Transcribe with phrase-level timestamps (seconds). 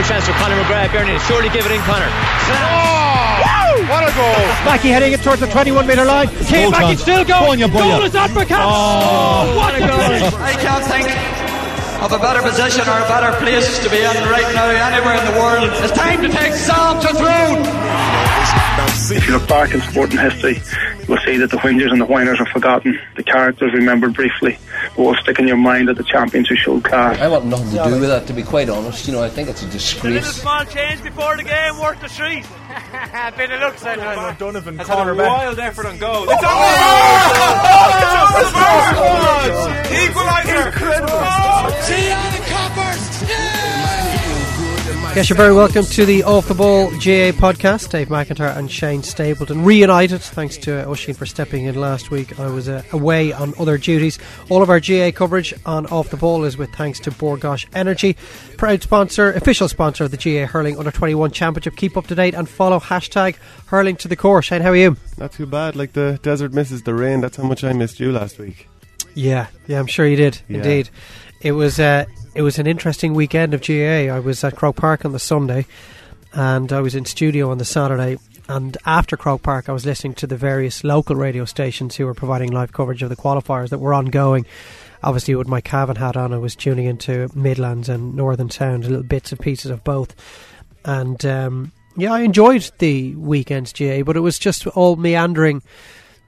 [0.00, 0.92] goal chance for Conor McGrath.
[0.92, 2.08] Bernie, surely give it in, Conor.
[2.08, 4.46] Oh, what a goal!
[4.64, 6.28] Mackey heading it towards the 21 metre line.
[6.46, 7.28] Kane Mackey still going.
[7.28, 7.80] Go on, you boy.
[7.80, 8.64] Goal is on for Cats.
[8.64, 9.56] Oh.
[9.56, 10.40] what a goal!
[10.40, 11.08] I can't think
[12.00, 15.24] of a better position or a better place to be in right now anywhere in
[15.28, 15.68] the world.
[15.84, 17.60] It's time to take Sam to throne.
[19.12, 20.62] If you look back in sporting history,
[21.10, 24.56] you will see that the whingers and the whiners are forgotten, the characters remembered briefly,
[24.96, 27.18] but will stick in your mind that the champions who showed class.
[27.18, 29.08] I want nothing to do with that, to be quite honest.
[29.08, 30.30] You know, I think it's a disgrace.
[30.30, 32.44] A small change before the game worth the street.
[33.36, 34.36] Bit of luck, Simon.
[34.38, 36.26] Donovan That's a wild effort on goal.
[36.28, 36.32] Oh!
[36.32, 36.44] It's
[39.90, 40.66] Equaliser!
[40.66, 41.18] Incredible!
[41.82, 42.46] See you on the oh!
[42.46, 42.72] oh!
[42.74, 43.09] coppers!
[45.12, 47.90] Yes, you're very welcome to the Off the Ball GAA podcast.
[47.90, 50.20] Dave McIntyre and Shane Stapleton reunited.
[50.20, 52.38] Thanks to uh, Oisin for stepping in last week.
[52.38, 54.20] I was uh, away on other duties.
[54.50, 57.66] All of our GAA coverage on Off the Ball is with thanks to Bord Gáis
[57.74, 58.16] Energy,
[58.56, 61.74] proud sponsor, official sponsor of the GAA Hurling Under 21 Championship.
[61.74, 63.34] Keep up to date and follow hashtag
[63.66, 64.42] Hurling to the Core.
[64.42, 64.96] Shane, how are you?
[65.18, 65.74] Not too bad.
[65.74, 67.20] Like the desert misses the rain.
[67.20, 68.68] That's how much I missed you last week.
[69.14, 70.40] Yeah, yeah, I'm sure you did.
[70.48, 70.58] Yeah.
[70.58, 70.90] Indeed,
[71.40, 74.12] it was uh, it was an interesting weekend of GAA.
[74.14, 75.66] I was at Croke Park on the Sunday,
[76.32, 78.18] and I was in studio on the Saturday.
[78.48, 82.14] And after Croke Park, I was listening to the various local radio stations who were
[82.14, 84.46] providing live coverage of the qualifiers that were ongoing.
[85.02, 89.02] Obviously, with my Cavan hat on, I was tuning into Midlands and Northern Sound, little
[89.02, 90.14] bits and pieces of both.
[90.84, 95.62] And um, yeah, I enjoyed the weekend's GAA, but it was just all meandering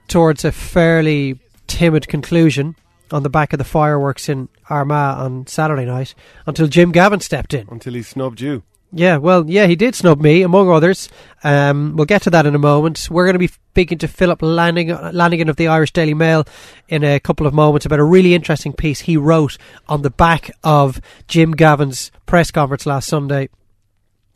[0.07, 2.75] towards a fairly timid conclusion
[3.13, 7.53] on the back of the fireworks in Armagh on Saturday night until Jim Gavin stepped
[7.53, 7.67] in.
[7.69, 8.63] Until he snubbed you.
[8.95, 11.09] Yeah, well, yeah, he did snub me, among others.
[11.43, 13.07] Um, we'll get to that in a moment.
[13.09, 16.45] We're going to be speaking to Philip Lanigan, Lanigan of the Irish Daily Mail
[16.89, 20.51] in a couple of moments about a really interesting piece he wrote on the back
[20.63, 23.49] of Jim Gavin's press conference last Sunday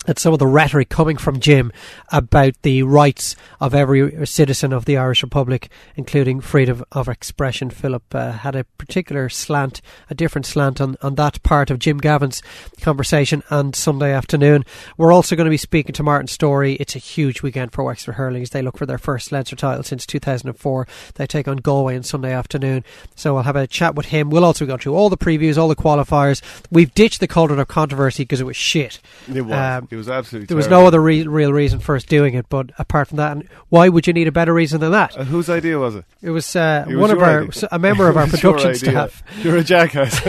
[0.08, 1.72] at some of the rhetoric coming from Jim
[2.12, 7.70] about the rights of every citizen of the Irish Republic, including freedom of expression.
[7.70, 11.98] Philip uh, had a particular slant, a different slant on, on that part of Jim
[11.98, 12.42] Gavin's
[12.82, 14.64] conversation and Sunday afternoon.
[14.98, 16.74] We're also going to be speaking to Martin Storey.
[16.76, 19.84] It's a huge weekend for Wexford Hurling as they look for their first Leinster title
[19.84, 20.88] since 2004.
[21.16, 22.86] They take on Galway on Sunday afternoon.
[23.16, 24.30] So we'll have a chat with him.
[24.30, 26.42] We'll also go through all the previews, all the qualifiers.
[26.72, 29.02] We've ditched the Calder of controversy because it was shit.
[29.34, 29.54] It was.
[29.54, 30.46] Um, it was absolutely.
[30.46, 30.84] There was terrible.
[30.84, 33.90] no other re- real reason for us doing it, but apart from that, and why
[33.90, 35.18] would you need a better reason than that?
[35.18, 36.06] Uh, whose idea was it?
[36.22, 37.68] It was, uh, It was one of our, idea.
[37.72, 39.24] a member of our It was your production staff.
[39.42, 40.22] You're a jackass.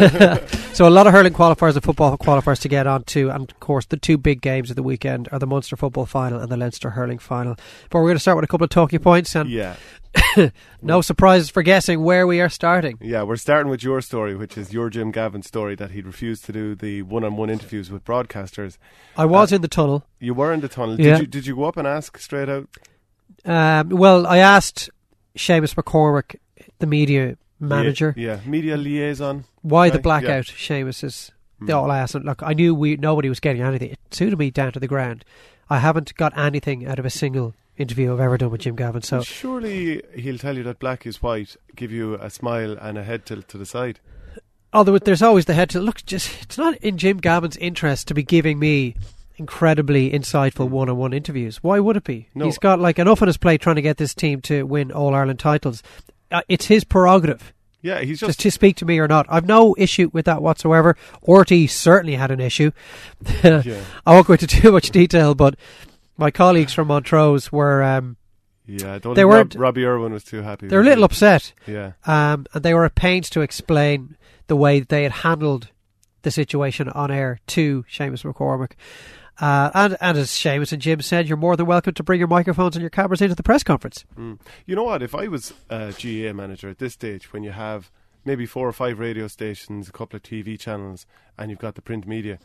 [0.76, 3.60] so a lot of hurling qualifiers and football qualifiers to get on to, and of
[3.60, 6.56] course the two big games of the weekend are the Munster football final and the
[6.56, 7.54] Leinster hurling final.
[7.90, 9.76] But we're going to start with a couple of talking points, and yeah.
[10.82, 12.98] no surprises for guessing where we are starting.
[13.00, 16.44] Yeah, we're starting with your story, which is your Jim Gavin story that he'd refused
[16.46, 18.78] to do the one-on-one interviews with broadcasters.
[19.16, 20.04] I was Uh, in the tunnel.
[20.20, 21.00] You were in the tunnel.
[21.00, 21.12] Yeah.
[21.14, 22.68] Did you did you go up and ask straight out?
[23.44, 24.90] Um, well, I asked
[25.36, 26.36] Seamus McCormick,
[26.78, 28.50] the media manager, Yeah, yeah.
[28.50, 29.44] media liaison.
[29.62, 30.44] why the blackout.
[30.46, 31.30] Seamus is
[31.60, 32.22] the all I asked him.
[32.22, 33.90] Look, I knew we nobody was getting anything.
[33.90, 35.24] It suited me down to the ground.
[35.70, 39.02] I haven't got anything out of a single interview I've ever done with Jim Gavin.
[39.02, 43.04] So Surely he'll tell you that black is white, give you a smile and a
[43.04, 44.00] head tilt to the side.
[44.72, 45.84] although there's always the head tilt.
[45.84, 46.04] look.
[46.04, 48.94] Just it's not in Jim Gavin's interest to be giving me
[49.36, 51.58] incredibly insightful one-on-one interviews.
[51.62, 52.28] Why would it be?
[52.34, 52.44] No.
[52.46, 55.14] He's got like enough on his plate trying to get this team to win All
[55.14, 55.82] Ireland titles.
[56.30, 57.52] Uh, it's his prerogative.
[57.80, 59.26] Yeah, he's just just to speak to me or not.
[59.28, 60.96] I've no issue with that whatsoever.
[61.26, 62.72] Orty certainly had an issue.
[63.44, 63.80] Yeah.
[64.04, 65.54] I won't go into too much detail, but
[66.18, 68.16] my colleagues from Montrose were um,
[68.66, 68.94] yeah.
[68.94, 70.66] I don't They think weren't- Rob, Robbie Irwin was too happy.
[70.68, 71.12] they're a little it.
[71.12, 74.16] upset, Yeah, um, and they were at pains to explain
[74.48, 75.68] the way they had handled
[76.22, 78.72] the situation on air to Seamus McCormick.
[79.40, 82.26] Uh, and, and as Seamus and Jim said, you're more than welcome to bring your
[82.26, 84.04] microphones and your cameras into the press conference.
[84.18, 84.40] Mm.
[84.66, 85.00] You know what?
[85.00, 87.92] If I was a GAA manager at this stage, when you have
[88.24, 91.06] maybe four or five radio stations, a couple of TV channels,
[91.38, 92.40] and you've got the print media,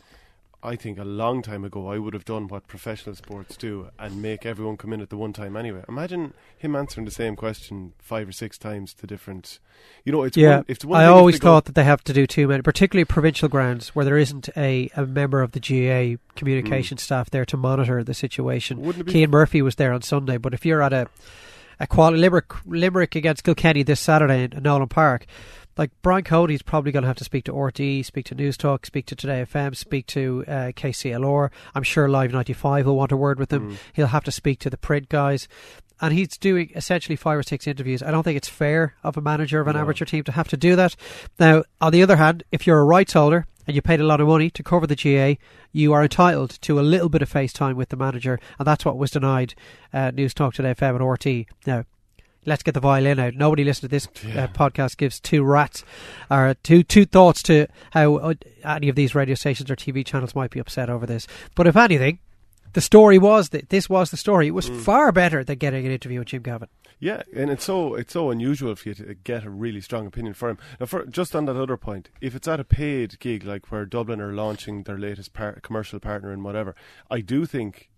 [0.64, 4.22] I think a long time ago I would have done what professional sports do and
[4.22, 5.84] make everyone come in at the one time anyway.
[5.88, 9.58] Imagine him answering the same question five or six times to different.
[10.04, 12.26] You know, it's yeah, one, it's one I always thought that they have to do
[12.26, 16.96] too many, particularly provincial grounds where there isn't a, a member of the GAA communication
[16.96, 17.00] mm.
[17.00, 18.80] staff there to monitor the situation.
[18.80, 21.08] Wouldn't Cian Murphy was there on Sunday, but if you're at a
[21.80, 25.26] a quali- Limerick Limerick against Kilkenny this Saturday in Nowlan Park,
[25.76, 29.06] like Brian Cody's probably going to have to speak to RTÉ, speak to Newstalk, speak
[29.06, 31.50] to Today FM, speak to uh, KCLR.
[31.74, 33.72] I'm sure Live 95 will want a word with him.
[33.72, 33.76] Mm.
[33.92, 35.48] He'll have to speak to the print guys.
[36.00, 38.02] And he's doing essentially five or six interviews.
[38.02, 39.82] I don't think it's fair of a manager of an No.
[39.82, 40.96] amateur team to have to do that.
[41.38, 44.20] Now, on the other hand, if you're a rights holder and you paid a lot
[44.20, 45.40] of money to cover the GAA,
[45.72, 48.98] you are entitled to a little bit of FaceTime with the manager, and that's what
[48.98, 49.54] was denied
[49.92, 51.46] uh, Newstalk Today FM and RTÉ.
[51.64, 51.84] Now,
[52.46, 53.34] let's get the violin out.
[53.34, 54.06] Nobody listening to this
[54.36, 55.84] uh, podcast gives two rats
[56.30, 60.34] or two two thoughts to how uh, any of these radio stations or TV channels
[60.34, 61.26] might be upset over this.
[61.54, 62.18] But if anything,
[62.74, 64.48] the story was that this was the story.
[64.48, 66.68] It was far better than getting an interview with Jim Gavin.
[66.98, 70.34] Yeah, and it's so it's so unusual for you to get a really strong opinion
[70.34, 70.58] for him.
[70.80, 73.84] Now, for just on that other point, if it's at a paid gig like where
[73.84, 76.74] Dublin are launching their latest par- commercial partner and whatever,
[77.10, 77.90] I do think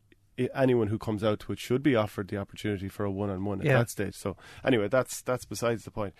[0.54, 3.66] anyone who comes out to it should be offered the opportunity for a one-on-one at
[3.66, 3.78] Yeah.
[3.78, 4.14] that stage.
[4.14, 6.14] So anyway, that's that's besides the point.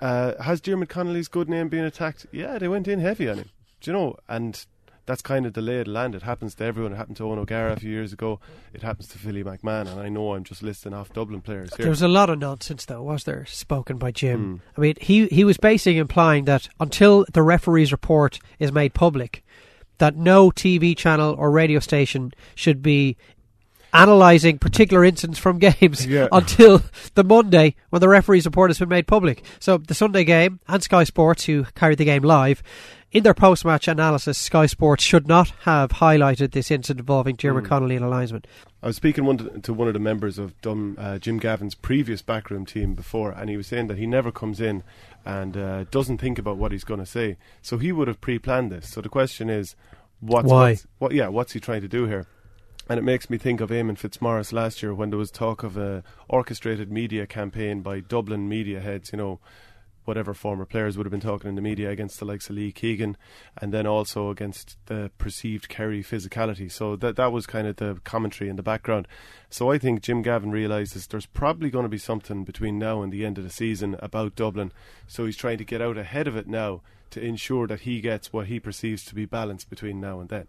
[0.00, 2.26] Uh, has Diarmuid Connolly's good name been attacked?
[2.32, 3.50] Yeah, they went in heavy on him.
[3.80, 4.16] Do you know?
[4.28, 4.64] And
[5.06, 6.14] that's kind of the lay of the land.
[6.14, 6.92] It happens to everyone.
[6.92, 8.38] It happened to Eoghan O'Gara a few years ago.
[8.74, 9.90] It happens to Philly McMahon.
[9.90, 11.84] And I know I'm just listing off Dublin players here.
[11.84, 14.60] There was a lot of nonsense, though, was there, spoken by Jim?
[14.76, 19.42] I mean, he, he was basically implying that until the referee's report is made public,
[19.96, 23.16] that no TV channel or radio station should be
[23.92, 26.28] analysing particular incidents from games Yeah.
[26.32, 26.82] until
[27.14, 29.42] the Monday when the referee's report has been made public.
[29.58, 32.62] So the Sunday game and Sky Sports, who carried the game live,
[33.12, 37.96] in their post-match analysis, Sky Sports should not have highlighted this incident involving Diarmuid Connolly
[37.96, 38.44] and a linesman.
[38.82, 41.74] I was speaking one to, to one of the members of Dum, uh, Jim Gavin's
[41.74, 44.84] previous backroom team before, and he was saying that he never comes in
[45.26, 47.36] and uh, doesn't think about what he's going to say.
[47.62, 48.88] So he would have pre-planned this.
[48.88, 49.74] So the question is,
[50.20, 50.70] what's, Why?
[50.70, 51.12] what's- what?
[51.12, 52.26] Yeah, what's he trying to do here?
[52.90, 55.76] And it makes me think of Eamon Fitzmaurice last year when there was talk of
[55.76, 59.12] a orchestrated media campaign by Dublin media heads.
[59.12, 59.38] You know,
[60.06, 62.72] whatever former players would have been talking in the media against the likes of Lee
[62.72, 63.16] Keegan,
[63.58, 66.68] and then also against the perceived Kerry physicality.
[66.68, 69.06] So that that was kind of the commentary in the background.
[69.50, 73.12] So I think Jim Gavin realises there's probably going to be something between now and
[73.12, 74.72] the end of the season about Dublin.
[75.06, 78.32] So he's trying to get out ahead of it now to ensure that he gets
[78.32, 80.48] what he perceives to be balance between now and then.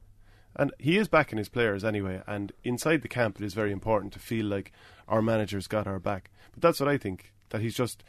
[0.55, 2.21] And he is backing his players anyway.
[2.27, 4.71] And inside the camp, it is very important to feel like
[5.07, 6.29] our manager's got our back.
[6.53, 7.31] But that's what I think.
[7.49, 8.03] That he's just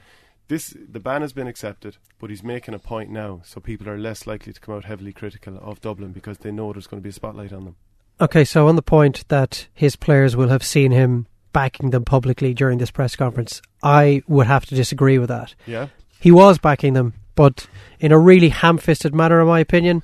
[0.49, 0.77] this.
[0.77, 4.27] The ban has been accepted, but he's making a point now, so people are less
[4.27, 7.11] likely to come out heavily critical of Dublin because they know there's going to be
[7.11, 7.77] a spotlight on them.
[8.21, 12.55] Okay, so on the point that his players will have seen him backing them publicly
[12.55, 15.55] during this press conference, I would have to disagree with that.
[15.67, 15.89] Yeah.
[16.21, 17.67] He was backing them, but
[17.99, 20.03] in a really ham fisted manner, in my opinion.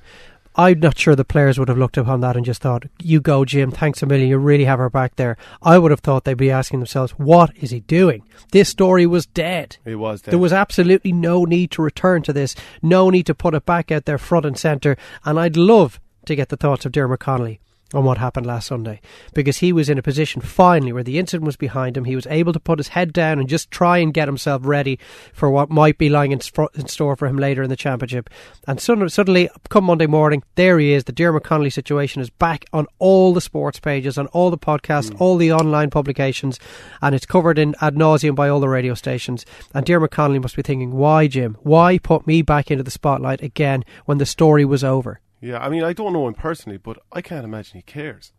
[0.55, 3.45] I'm not sure the players would have looked upon that and just thought, You go,
[3.45, 5.37] Jim, thanks a million, you really have our back there.
[5.61, 8.23] I would have thought they'd be asking themselves, What is he doing?
[8.51, 9.77] This story was dead.
[9.85, 10.21] It was.
[10.21, 10.31] Dead.
[10.31, 13.91] There was absolutely no need to return to this, no need to put it back
[13.91, 14.97] out there front and centre.
[15.23, 17.59] And I'd love to get the thoughts of Diarmuid Connolly
[17.93, 19.01] on what happened last Sunday
[19.33, 22.05] because he was in a position finally where the incident was behind him.
[22.05, 24.99] He was able to put his head down and just try and get himself ready
[25.33, 26.39] for what might be lying in,
[26.75, 28.29] in store for him later in the championship.
[28.67, 31.05] And suddenly, suddenly, come Monday morning, there he is.
[31.05, 35.11] The Diarmuid Connolly situation is back on all the sports pages, on all the podcasts,
[35.11, 35.21] hmm.
[35.21, 36.59] all the online publications,
[37.01, 39.45] and it's covered in ad nauseum by all the radio stations.
[39.73, 41.57] And Diarmuid Connolly must be thinking, why, Jim?
[41.61, 45.21] Why put me back into the spotlight again when the story was over?
[45.41, 48.33] Yeah, I mean, I don't know him personally, but I can't imagine he cares.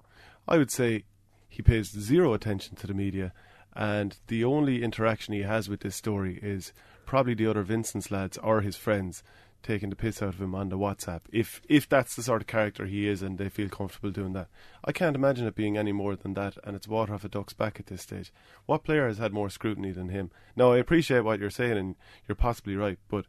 [0.46, 1.04] I would say
[1.48, 3.32] he pays zero attention to the media,
[3.74, 6.72] and the only interaction he has with this story is
[7.06, 9.22] probably the other Vincent's lads or his friends
[9.62, 11.20] taking the piss out of him on the WhatsApp.
[11.32, 14.48] If if that's the sort of character he is, and they feel comfortable doing that,
[14.84, 16.56] I can't imagine it being any more than that.
[16.64, 18.32] And it's water off a duck's back at this stage.
[18.66, 20.30] What player has had more scrutiny than him?
[20.56, 21.96] Now, I appreciate what you're saying, and
[22.28, 23.26] you're possibly right, but.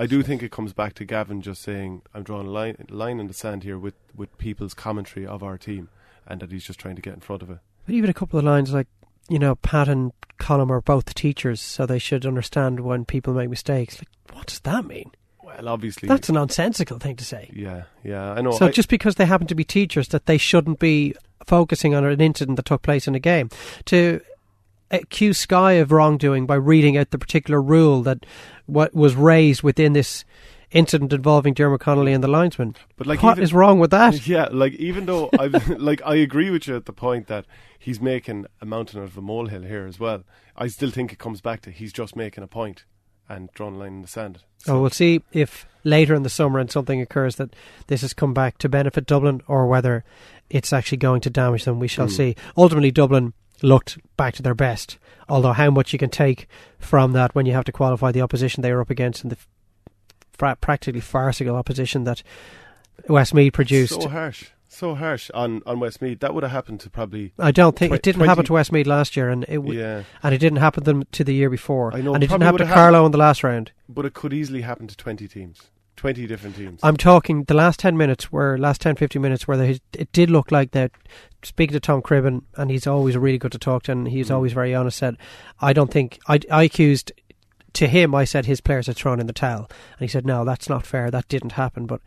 [0.00, 3.20] I do think it comes back to Gavin just saying, I'm drawing a line, line
[3.20, 5.90] in the sand here with, with people's commentary of our team,
[6.26, 7.58] and that he's just trying to get in front of it.
[7.84, 8.86] But even a couple of lines like,
[9.28, 13.50] you know, Pat and Colm are both teachers, so they should understand when people make
[13.50, 14.00] mistakes.
[14.00, 15.10] Like, what does that mean?
[15.44, 16.08] Well, obviously.
[16.08, 17.50] That's a nonsensical thing to say.
[17.52, 18.52] Yeah, yeah, I know.
[18.52, 21.14] So I- just because they happen to be teachers, that they shouldn't be
[21.44, 23.50] focusing on an incident that took place in a game.
[23.86, 24.22] To
[24.90, 28.26] accuse Sky of wrongdoing by reading out the particular rule that
[28.66, 30.24] what was raised within this
[30.70, 32.76] incident involving Diarmuid Connolly and the linesman.
[32.96, 34.26] But like what even- is wrong with that?
[34.26, 35.46] Yeah, like even though I
[35.78, 37.44] like I agree with you at the point that
[37.78, 40.22] he's making a mountain out of a molehill here as well.
[40.56, 42.84] I still think it comes back to he's just making a point
[43.28, 44.40] and drawing a line in the sand.
[44.68, 47.54] Oh, we'll see if later in the summer and something occurs that
[47.86, 50.04] this has come back to benefit Dublin or whether
[50.50, 51.78] it's actually going to damage them.
[51.80, 52.12] We shall Hmm.
[52.12, 52.36] see.
[52.56, 54.98] Ultimately, Dublin looked back to their best.
[55.28, 56.48] Although, how much you can take
[56.78, 59.36] from that when you have to qualify the opposition they were up against and the
[60.32, 62.22] fra- practically farcical opposition that
[63.08, 64.00] Westmeath produced.
[64.02, 66.20] So harsh, so harsh on on Westmeath.
[66.20, 67.32] That would have happened to probably.
[67.38, 69.78] I don't think Twen- it didn't 20 happen to Westmeath last year, and it w-
[69.78, 70.02] Yeah.
[70.22, 72.42] and it didn't happen to them to the year before, I know, and it didn't
[72.42, 73.72] happen to have happened- Carlow in the last round.
[73.88, 75.70] But it could easily happen to twenty teams.
[76.00, 76.80] 20 different teams.
[76.82, 79.60] I'm talking the last 10 minutes were last 10 15 minutes where
[79.92, 80.90] it did look like that
[81.42, 84.34] speaking to Tom Cribbin and he's always really good to talk to and he's Mm.
[84.36, 84.96] always very honest.
[84.96, 85.16] Said
[85.60, 87.12] I don't think I, I accused
[87.74, 89.68] to him I said his players had thrown in the towel.
[89.98, 91.10] And he said no that's not fair.
[91.10, 91.84] That didn't happen.
[91.84, 92.00] But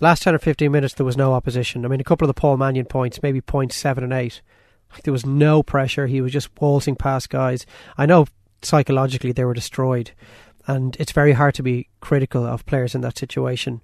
[0.00, 1.84] last 10 or 15 minutes there was no opposition.
[1.84, 4.40] I mean a couple of the Paul Mannion points maybe points 7 and 8
[5.02, 6.06] there was no pressure.
[6.06, 7.66] He was just waltzing past guys.
[7.98, 8.26] I know
[8.62, 10.12] psychologically they were destroyed
[10.66, 13.82] and it's very hard to be critical of players in that situation.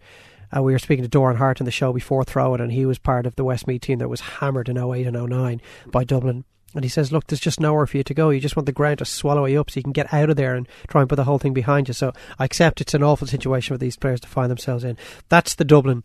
[0.55, 2.85] Uh, we were speaking to Doran Hart in the show before Throw It, and he
[2.85, 6.45] was part of the Westmeath team that was hammered in 08 and 09 by Dublin.
[6.75, 8.31] And he says, Look, there's just nowhere for you to go.
[8.31, 10.37] You just want the ground to swallow you up so you can get out of
[10.37, 11.95] there and try and put the whole thing behind you.
[11.95, 14.97] So I accept it's an awful situation for these players to find themselves in.
[15.29, 16.05] That's the Dublin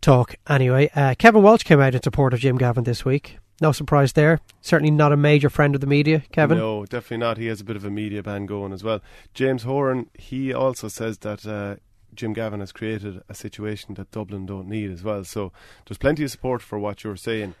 [0.00, 0.90] talk, anyway.
[0.94, 3.38] Uh, Kevin Walsh came out in support of Jim Gavin this week.
[3.60, 4.40] No surprise there.
[4.60, 6.58] Certainly not a major friend of the media, Kevin.
[6.58, 7.38] No, definitely not.
[7.38, 9.00] He has a bit of a media ban going as well.
[9.34, 11.76] James Horan, he also says that uh,
[12.14, 15.22] Jim Gavin has created a situation that Dublin don't need as well.
[15.24, 15.52] So
[15.86, 17.54] there's plenty of support for what you're saying.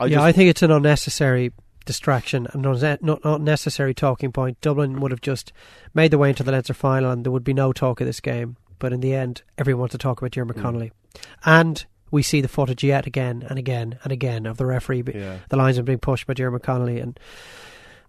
[0.00, 1.52] I yeah, I think it's an unnecessary
[1.84, 4.60] distraction, an unne- not unnecessary talking point.
[4.60, 5.52] Dublin would have just
[5.92, 8.20] made the way into the Leinster final, and there would be no talk of this
[8.20, 8.56] game.
[8.78, 10.62] But in the end, everyone wants to talk about Diarmuid Mm.
[10.62, 10.92] Connolly,
[11.44, 15.02] and we see the footage yet again and again and again of the referee.
[15.12, 15.38] Yeah.
[15.48, 17.18] The lines are being pushed by Diarmuid Connolly, and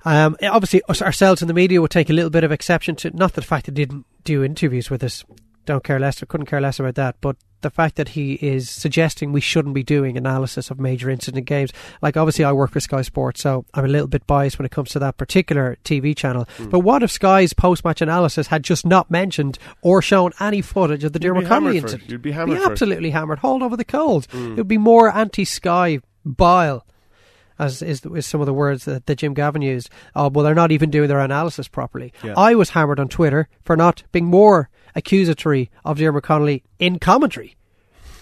[0.05, 3.09] um, obviously us ourselves in the media would take a little bit of exception to
[3.11, 5.23] not the fact that he didn't do interviews with us.
[5.65, 8.69] Don't care less, or couldn't care less about that, but the fact that he is
[8.69, 11.71] suggesting we shouldn't be doing analysis of major incident games.
[12.01, 14.71] Like, obviously, I work for Sky Sports, so I'm a little bit biased when it
[14.71, 16.45] comes to that particular TV channel.
[16.57, 16.69] Hmm.
[16.69, 21.05] But what if Sky's post match analysis had just not mentioned or shown any footage
[21.05, 21.99] of the Diarmuid Connolly hammered for it.
[21.99, 22.11] incident?
[22.11, 22.67] You'd be Be hammered it.
[22.69, 24.27] absolutely hammered, hold over the coals.
[24.27, 24.51] Mm.
[24.51, 26.85] It would be more anti Sky bile.
[27.59, 29.89] As is, is some of the words that, that Jim Gavin used.
[30.15, 32.11] Oh, well, they're not even doing their analysis properly.
[32.23, 32.33] Yeah.
[32.35, 37.55] I was hammered on Twitter for not being more accusatory of Diarmuid Connolly in commentary.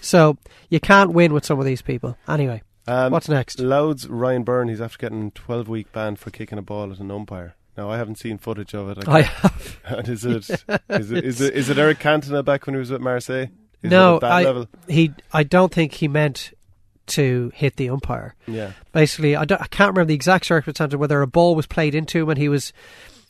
[0.00, 0.36] So
[0.68, 2.16] you can't win with some of these people.
[2.28, 3.60] Anyway, Um, what's next?
[3.60, 7.10] Louth's Ryan Byrne, he's after getting 12 week ban for kicking a ball at an
[7.10, 7.54] umpire.
[7.76, 9.08] Now, I haven't seen footage of it.
[9.08, 9.78] I can't- have.
[9.84, 10.50] And is it,
[10.88, 13.46] is it, is it, is it Eric Cantona back when he was with Marseille?
[13.82, 14.68] Is no, I, level?
[14.88, 15.12] he.
[15.32, 16.52] I don't think he meant
[17.08, 18.34] to hit the umpire.
[18.46, 18.72] Yeah.
[18.92, 22.22] Basically, I, don't, I can't remember the exact circumstances whether a ball was played into
[22.22, 22.72] him and he was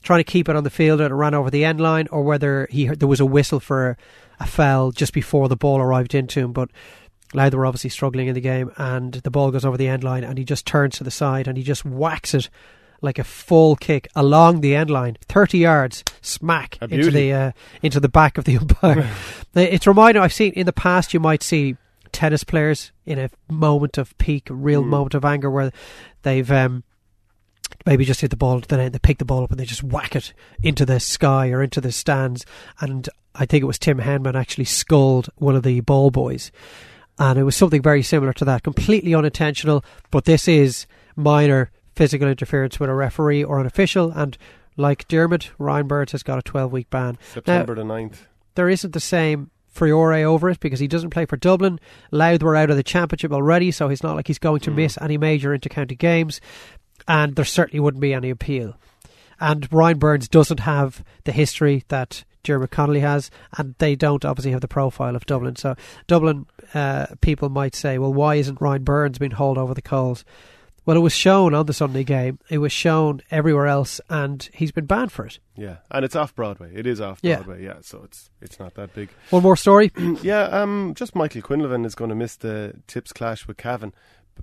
[0.03, 2.23] trying to keep it on the field and it ran over the end line, or
[2.23, 3.97] whether he there was a whistle for
[4.41, 6.53] a, foul just before the ball arrived into him.
[6.53, 6.69] But
[7.35, 10.25] Lowther were obviously struggling in the game, and the ball goes over the end line,
[10.25, 12.51] and he just turns to the side and he just whacks it
[13.01, 17.99] like a full kick along the end line, thirty yards, smack into the uh, into
[18.01, 19.09] the back of the umpire.
[19.55, 21.13] it's a reminder I've seen in the past.
[21.15, 21.77] You might see
[22.13, 24.89] tennis players in a moment of peak, real Mm.
[24.89, 25.73] moment of anger, where
[26.23, 26.85] they've um,
[27.87, 30.15] maybe just hit the ball, then they pick the ball up and they just whack
[30.17, 32.45] it into the sky or into the stands.
[32.81, 36.51] And I think it was Tim Henman actually scolded one of the ball boys.
[37.19, 39.85] And it was something very similar to that, completely unintentional.
[40.11, 40.87] But this is
[41.17, 44.11] minor physical interference with a referee or an official.
[44.11, 44.37] And
[44.77, 47.19] like Diarmuid, Ryan Burns has got a 12 week ban.
[47.35, 48.17] September the 9th.
[48.55, 51.81] There isn't the same Friore over it because he doesn't play for Dublin.
[52.11, 54.75] Louth were out of the championship already, so he's not like he's going to Mm.
[54.77, 56.41] miss any major intercounty games.
[57.09, 58.77] And there certainly wouldn't be any appeal.
[59.41, 64.53] And Ryan Burns doesn't have the history that Diarmuid Connolly has, and they don't obviously
[64.53, 65.57] have the profile of Dublin.
[65.57, 65.75] So
[66.07, 70.25] Dublin uh, people might say, well, why isn't Ryan Burns being hauled over the coals?
[70.85, 72.41] Well, it was shown on the Sunday game.
[72.51, 75.39] It was shown everywhere else, and he's been banned for it.
[75.57, 76.73] Yeah, and it's off Broadway.
[76.75, 77.37] It is off Yeah.
[77.37, 77.65] Broadway.
[77.65, 79.11] Yeah, so it's it's not that big.
[79.31, 79.93] One more story.
[80.23, 83.95] yeah, um, just Michael Quinlivan is going to miss the tips clash with Cavan.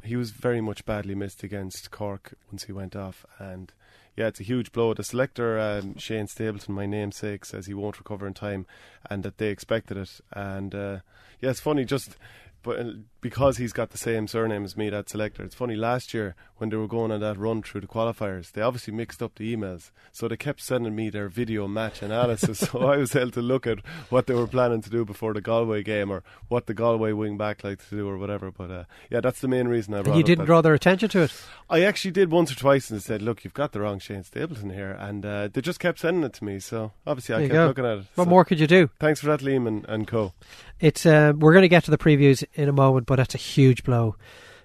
[0.03, 3.72] He was very much badly missed against Cork once he went off, and
[4.15, 4.93] yeah, it's a huge blow.
[4.93, 8.65] The selector um, Shane Stapleton, my namesake, says he won't recover in time,
[9.10, 10.19] and that they expected it.
[10.31, 11.00] And uh,
[11.41, 12.15] yeah, it's funny just.
[12.62, 12.84] But uh,
[13.22, 15.75] because he's got the same surname as me, that selector, it's funny.
[15.75, 19.22] Last year when they were going on that run through the qualifiers, they obviously mixed
[19.24, 22.60] up the emails, so they kept sending me their video match analysis.
[22.72, 25.42] so I was able to look at what they were planning to do before the
[25.42, 28.51] Galway game, or what the Galway wing back like to do, or whatever.
[28.51, 30.18] But uh, yeah, that's the main reason I brought.
[30.18, 31.34] You didn't draw their attention to it.
[31.70, 34.70] I actually did once or twice and said, "Look, you've got the wrong Shane Stapleton
[34.72, 36.60] here," and uh, they just kept sending it to me.
[36.60, 37.68] So obviously, I There you kept go.
[37.68, 38.06] looking at it.
[38.16, 38.89] What So more could you do?
[39.00, 40.34] Thanks for that, Liam and, and Co.
[40.79, 43.39] It's uh, we're going to get to the previews in a moment, but that's a
[43.39, 44.15] huge blow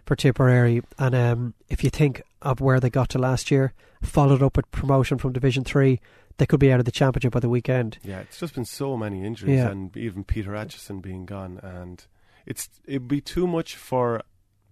[0.06, 0.82] for Tipperary.
[0.98, 4.70] And um, if you think of where they got to last year, followed up with
[4.70, 6.00] promotion from Division Three,
[6.36, 7.98] they could be out of the championship by the weekend.
[8.02, 9.70] Yeah, it's just been so many injuries, Yeah.
[9.70, 12.04] and even Peter Acheson being gone, and
[12.46, 14.22] it's it'd be too much for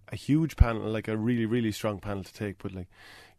[0.09, 2.57] a huge panel, like a really really strong panel to take.
[2.61, 2.87] But like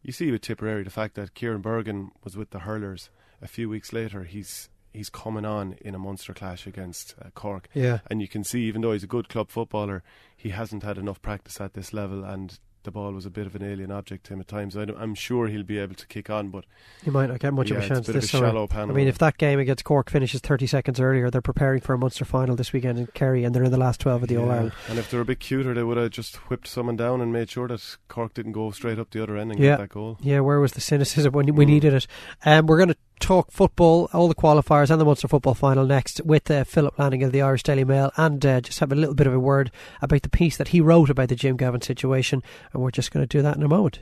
[0.02, 3.08] you see with Tipperary, the fact that Kieran Bergen was with the Hurlers
[3.40, 7.68] a few weeks later, he's he's coming on in a Munster clash against uh, Cork.
[7.74, 7.98] Yeah.
[8.10, 10.02] And you can see, even though he's a good club footballer,
[10.36, 13.54] he hasn't had enough practice at this level, and the ball was a bit of
[13.56, 14.76] an alien object to him at times.
[14.76, 16.66] I am sure he'll be able to kick on, but
[17.02, 18.66] he might not get much yeah, of a chance it's a this a summer.
[18.66, 18.90] panel.
[18.90, 21.98] I mean, if that game against Cork finishes 30 seconds earlier, they're preparing for a
[21.98, 24.40] Munster final this weekend in Kerry, and they're in the last 12 of the yeah.
[24.40, 24.72] All Ireland.
[24.90, 27.48] And if they're a bit cuter, they would have just whipped someone down and made
[27.48, 29.70] sure that Cork didn't go straight up the other end and Yeah.
[29.72, 30.18] get that goal.
[30.20, 31.68] Yeah, where was the cynicism when we Mm.
[31.68, 32.06] needed it?
[32.44, 36.20] Um, we're going to talk football, all the qualifiers, and the Munster football final next
[36.24, 39.14] with uh, Philip Lanigan of the Irish Daily Mail, and uh, just have a little
[39.14, 39.70] bit of a word
[40.02, 42.42] about the piece that he wrote about the Jim Gavin situation,
[42.72, 44.00] and we're just going to do that in a moment.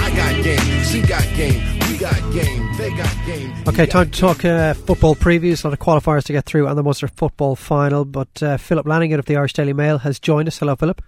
[0.00, 3.52] I got game, she got game, we got game, they got game.
[3.68, 5.64] Okay, got time to talk uh, football previews.
[5.64, 8.04] A lot of qualifiers to get through and the Munster football final.
[8.04, 10.58] But uh, Philip Lanigan of the Irish Daily Mail has joined us.
[10.58, 11.02] Hello, Philip.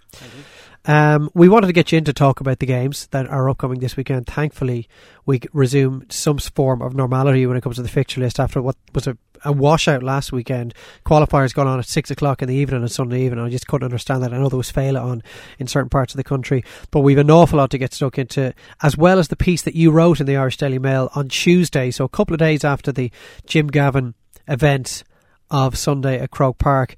[0.85, 3.79] Um, we wanted to get you in to talk about the games that are upcoming
[3.79, 4.25] this weekend.
[4.25, 4.87] Thankfully,
[5.25, 8.75] we resume some form of normality when it comes to the fixture list after what
[8.93, 10.73] was a, a washout last weekend.
[11.05, 13.45] Qualifiers gone on at six o'clock in the evening on Sunday evening.
[13.45, 14.33] I just couldn't understand that.
[14.33, 15.21] I know there was fail on
[15.59, 18.51] in certain parts of the country, but we've an awful lot to get stuck into,
[18.81, 21.91] as well as the piece that you wrote in the Irish Daily Mail on Tuesday.
[21.91, 23.11] So a couple of days after the
[23.45, 24.15] Jim Gavin
[24.47, 25.03] event
[25.51, 26.95] of Sunday at Croke Park.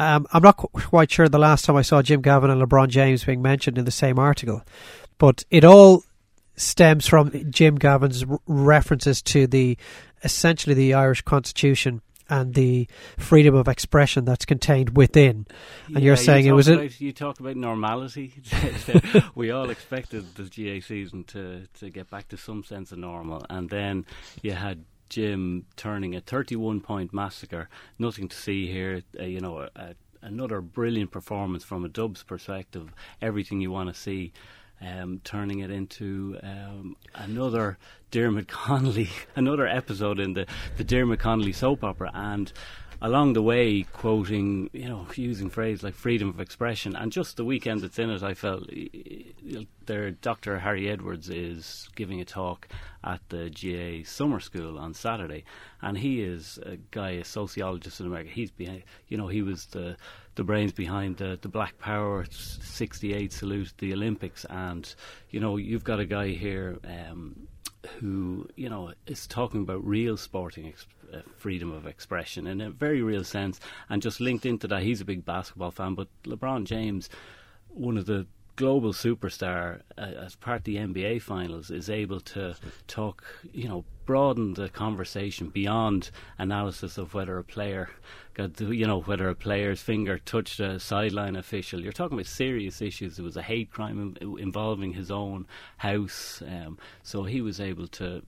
[0.00, 2.88] Um, I'm not qu- quite sure the last time I saw Jim Gavin and LeBron
[2.88, 4.62] James being mentioned in the same article,
[5.18, 6.04] but it all
[6.56, 9.76] stems from Jim Gavin's references to the
[10.24, 12.88] essentially the Irish Constitution and the
[13.18, 15.46] freedom of expression that's contained within.
[15.94, 18.32] And you're saying you it was talk a- you talk about normality.
[19.34, 23.44] we all expected the GAA season to to get back to some sense of normal,
[23.50, 24.06] and then
[24.42, 27.68] you had Jim turning a 31 point massacre.
[27.98, 29.02] Nothing to see here.
[29.18, 32.94] Uh, you know, a, a, another brilliant performance from a Dubs perspective.
[33.20, 34.32] Everything you want to see.
[34.82, 37.76] Um, turning it into um, another
[38.10, 40.46] Diarmuid Connolly, another episode in the,
[40.78, 42.50] the Diarmuid Connolly soap opera, and
[43.02, 47.44] along the way quoting, you know, using phrases like freedom of expression, and just the
[47.44, 48.68] weekend that's in it, I felt
[49.86, 50.58] their Dr.
[50.58, 52.68] Harry Edwards is giving a talk
[53.02, 55.44] at the GAA summer school on Saturday,
[55.80, 58.30] and he is a guy, a sociologist in America.
[58.30, 59.96] He's behind, you know, he was the
[60.36, 64.94] the brains behind the, the Black Power 68 salute the Olympics, and
[65.30, 66.78] you know, you've got a guy here.
[66.84, 67.46] Um,
[67.98, 70.86] who you know is talking about real sporting ex-
[71.36, 75.04] freedom of expression in a very real sense, and just linked into that, he's a
[75.04, 75.94] big basketball fan.
[75.94, 77.08] But LeBron James,
[77.68, 82.54] one of the global superstar uh, as part of the NBA finals, is able to
[82.86, 87.88] talk, you know, broaden the conversation beyond analysis of whether a player
[88.34, 91.80] got, you know, whether a player's finger touched a sideline official.
[91.80, 93.18] You're talking about serious issues.
[93.18, 95.46] It was a hate crime involving his own
[95.78, 98.22] house, um, so he was able to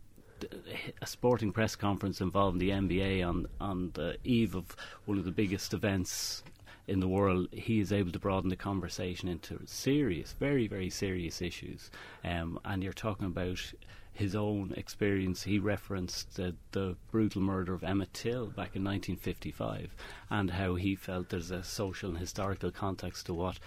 [1.00, 5.30] a sporting press conference involving the NBA on on the eve of one of the
[5.30, 6.42] biggest events
[6.88, 11.40] in the world, he is able to broaden the conversation into serious, very, very serious
[11.40, 11.90] issues.
[12.24, 13.72] Um, and you're talking about
[14.12, 15.44] his own experience.
[15.44, 19.94] He referenced the, the brutal murder of Emmett Till back in 1955
[20.28, 23.58] and how he felt there's a social and historical context to what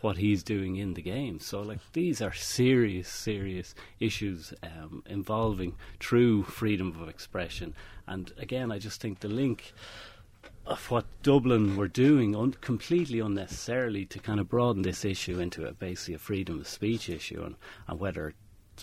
[0.00, 1.40] what he's doing in the game.
[1.40, 7.74] So, like, these are serious, serious issues um, involving true freedom of expression.
[8.06, 9.72] And again, I just think the link
[10.66, 15.66] of what Dublin were doing un- completely unnecessarily to kind of broaden this issue into
[15.66, 17.56] a basically a freedom of speech issue and,
[17.88, 18.34] and whether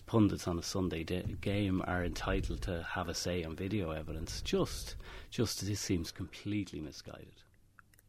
[0.06, 4.42] pundits on a Sunday da- game are entitled to have a say on video evidence.
[4.42, 4.96] Just,
[5.30, 7.42] just this seems completely misguided.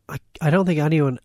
[0.08, 1.18] I, I don't think anyone,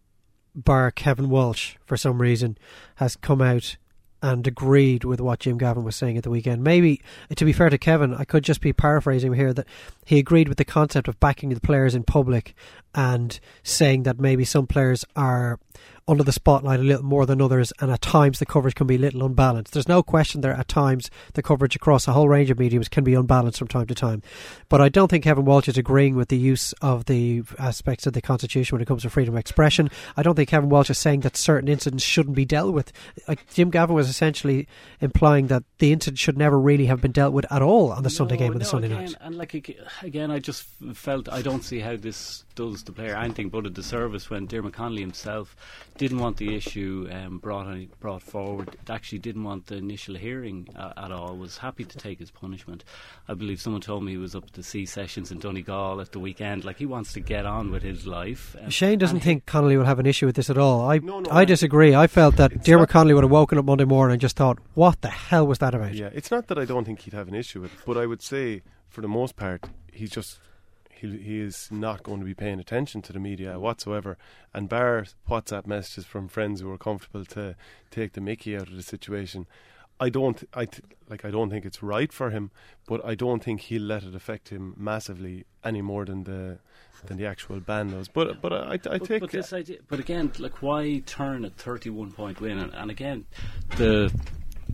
[0.55, 2.57] bar Kevin Walsh, for some reason,
[2.95, 3.77] has come out
[4.21, 6.63] and agreed with what Jim Gavin was saying at the weekend.
[6.63, 7.01] Maybe,
[7.35, 9.67] to be fair to Kevin, I could just be paraphrasing here that
[10.05, 12.55] he agreed with the concept of backing the players in public
[12.95, 15.59] and saying that maybe some players are
[16.07, 18.95] under the spotlight a little more than others, and at times the coverage can be
[18.95, 19.73] a little unbalanced.
[19.73, 23.03] There's no question there at times the coverage across a whole range of mediums can
[23.03, 24.21] be unbalanced from time to time.
[24.67, 28.13] But I don't think Kevin Walsh is agreeing with the use of the aspects of
[28.13, 29.89] the Constitution when it comes to freedom of expression.
[30.17, 32.91] I don't think Kevin Walsh is saying that certain incidents shouldn't be dealt with.
[33.27, 34.67] Like Jim Gavin was essentially
[34.99, 38.09] implying that the incident should never really have been dealt with at all on the
[38.09, 39.15] Sunday game and the Sunday again, night.
[39.21, 43.49] And like again, I just felt I don't see how this does the player anything
[43.49, 45.55] but a disservice when Diarmuid Connolly himself
[45.97, 48.75] didn't want the issue um, brought on, brought forward.
[48.89, 51.35] Actually, didn't want the initial hearing uh, at all.
[51.37, 52.83] Was happy to take his punishment.
[53.27, 56.19] I believe someone told me he was up to see sessions in Donegal at the
[56.19, 56.65] weekend.
[56.65, 58.55] Like he wants to get on with his life.
[58.61, 60.89] Um, Shane doesn't think Connolly will have an issue with this at all.
[60.89, 61.93] I No, no, I I- disagree.
[61.95, 64.57] I felt that It's Diarmuid Connolly would have woken up Monday morning and just thought,
[64.73, 67.27] "What the hell was that about?" Yeah, it's not that I don't think he'd have
[67.27, 70.39] an issue with it, but I would say for the most part he's just
[71.03, 73.59] he he is not going to be paying attention to the media mm.
[73.59, 74.17] whatsoever.
[74.53, 77.55] And bar WhatsApp messages from friends who are comfortable to
[77.91, 79.45] take the Mickey out of the situation.
[79.99, 81.23] I don't, I th- like.
[81.23, 82.49] I don't think it's right for him,
[82.87, 86.57] but I don't think he'll let it affect him massively any more than the
[87.05, 88.07] than the actual ban does.
[88.07, 91.51] But but I, I But, think but this idea, but again, like why turn a
[91.51, 92.57] thirty-one point win?
[92.57, 93.25] And, and again,
[93.77, 94.11] the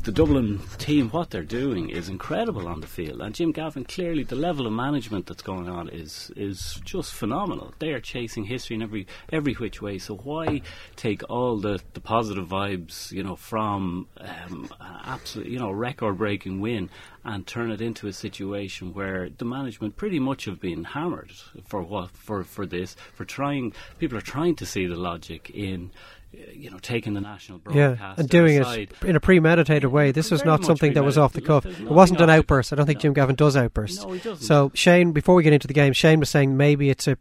[0.03, 3.21] the Dublin team, what they're doing is incredible on the field.
[3.21, 7.73] And Jim Gavin, clearly, the level of management that's going on is is just phenomenal.
[7.79, 9.97] They are chasing history in every every which way.
[9.97, 10.61] So why
[10.95, 14.69] take all the, the positive vibes, you know, from um,
[15.05, 16.89] absolute, you know, record-breaking win
[17.25, 21.31] and turn it into a situation where the management pretty much have been hammered
[21.67, 23.73] for what for for this for trying.
[23.97, 25.91] People are trying to see the logic in.
[26.31, 28.91] You know, taking the national broadcast Yeah, and doing aside.
[29.01, 30.11] it in a premeditated way.
[30.11, 31.65] This was not something that was off the cuff.
[31.65, 32.73] It wasn't an nothing off the- outburst.
[32.73, 33.01] I don't think no.
[33.01, 34.03] Jim Gavin does outbursts.
[34.05, 34.45] No, he doesn't.
[34.45, 37.17] So Shane, before we get into the game, Shane was saying maybe it's a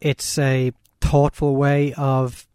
[0.00, 2.46] it's a thoughtful way of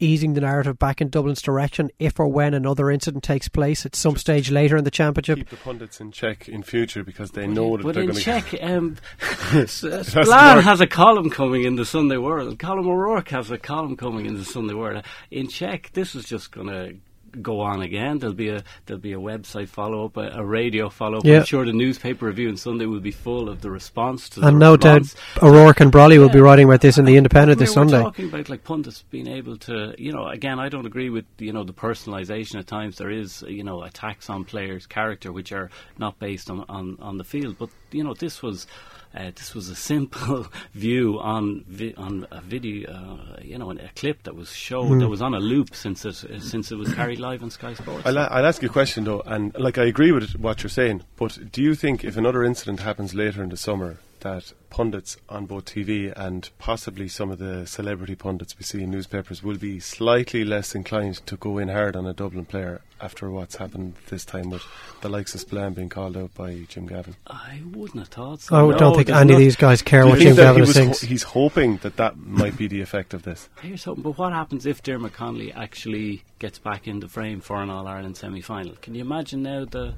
[0.00, 3.94] easing the narrative back in Dublin's direction if or when another incident takes place at
[3.96, 5.38] some stage later in the championship.
[5.38, 8.20] keep the pundits in check in future because they know that But they're going to
[8.20, 8.96] check, um,
[9.52, 12.58] S- Splan has a column coming in the Sunday World.
[12.58, 15.04] Colm O'Rourke has a column coming in the Sunday World.
[15.30, 16.96] In check, this is just going to
[17.42, 18.18] go on again.
[18.18, 21.24] There'll be a there'll be a website follow up, a, a radio follow up.
[21.24, 21.38] Yeah.
[21.38, 24.48] I'm sure the newspaper review on Sunday will be full of the response to the
[24.48, 25.42] And no doubt response.
[25.42, 28.00] O'Rourke and Brolly will be writing about this in the Independent I mean, this Sunday.
[28.00, 31.52] talking about like pundits being able to, you know, again, I don't agree with you
[31.52, 32.58] know the personalisation.
[32.58, 36.64] At times there is, you know, attacks on players' character which are not based on
[36.68, 37.56] on, on the field.
[37.58, 38.66] But you know, this was.
[39.14, 43.90] Uh, this was a simple view on vi- on a video, uh, you know, a
[43.96, 45.00] clip that was showed Mm.
[45.00, 47.74] that was on a loop since it uh, since it was carried live on Sky
[47.74, 48.06] Sports.
[48.06, 51.02] I'll, I'll ask you a question though, and like I agree with what you're saying,
[51.16, 55.46] but do you think if another incident happens later in the summer, that pundits on
[55.46, 59.80] both TV and possibly some of the celebrity pundits we see in newspapers will be
[59.80, 64.24] slightly less inclined to go in hard on a Dublin player after what's happened this
[64.24, 64.62] time with
[65.02, 67.14] the likes of Spillane being called out by Jim Gavin?
[67.28, 68.56] I wouldn't have thought so.
[68.56, 71.00] I No, don't think there's any of these guys care what Jim Gavin he thinks.
[71.00, 73.48] ho- he's hoping that that might be the effect of this.
[73.62, 77.62] Here's something, but what happens if Diarmuid Connolly actually gets back in the frame for
[77.62, 78.74] an All Ireland semi final?
[78.82, 79.94] Can you imagine now the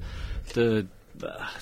[0.53, 0.85] the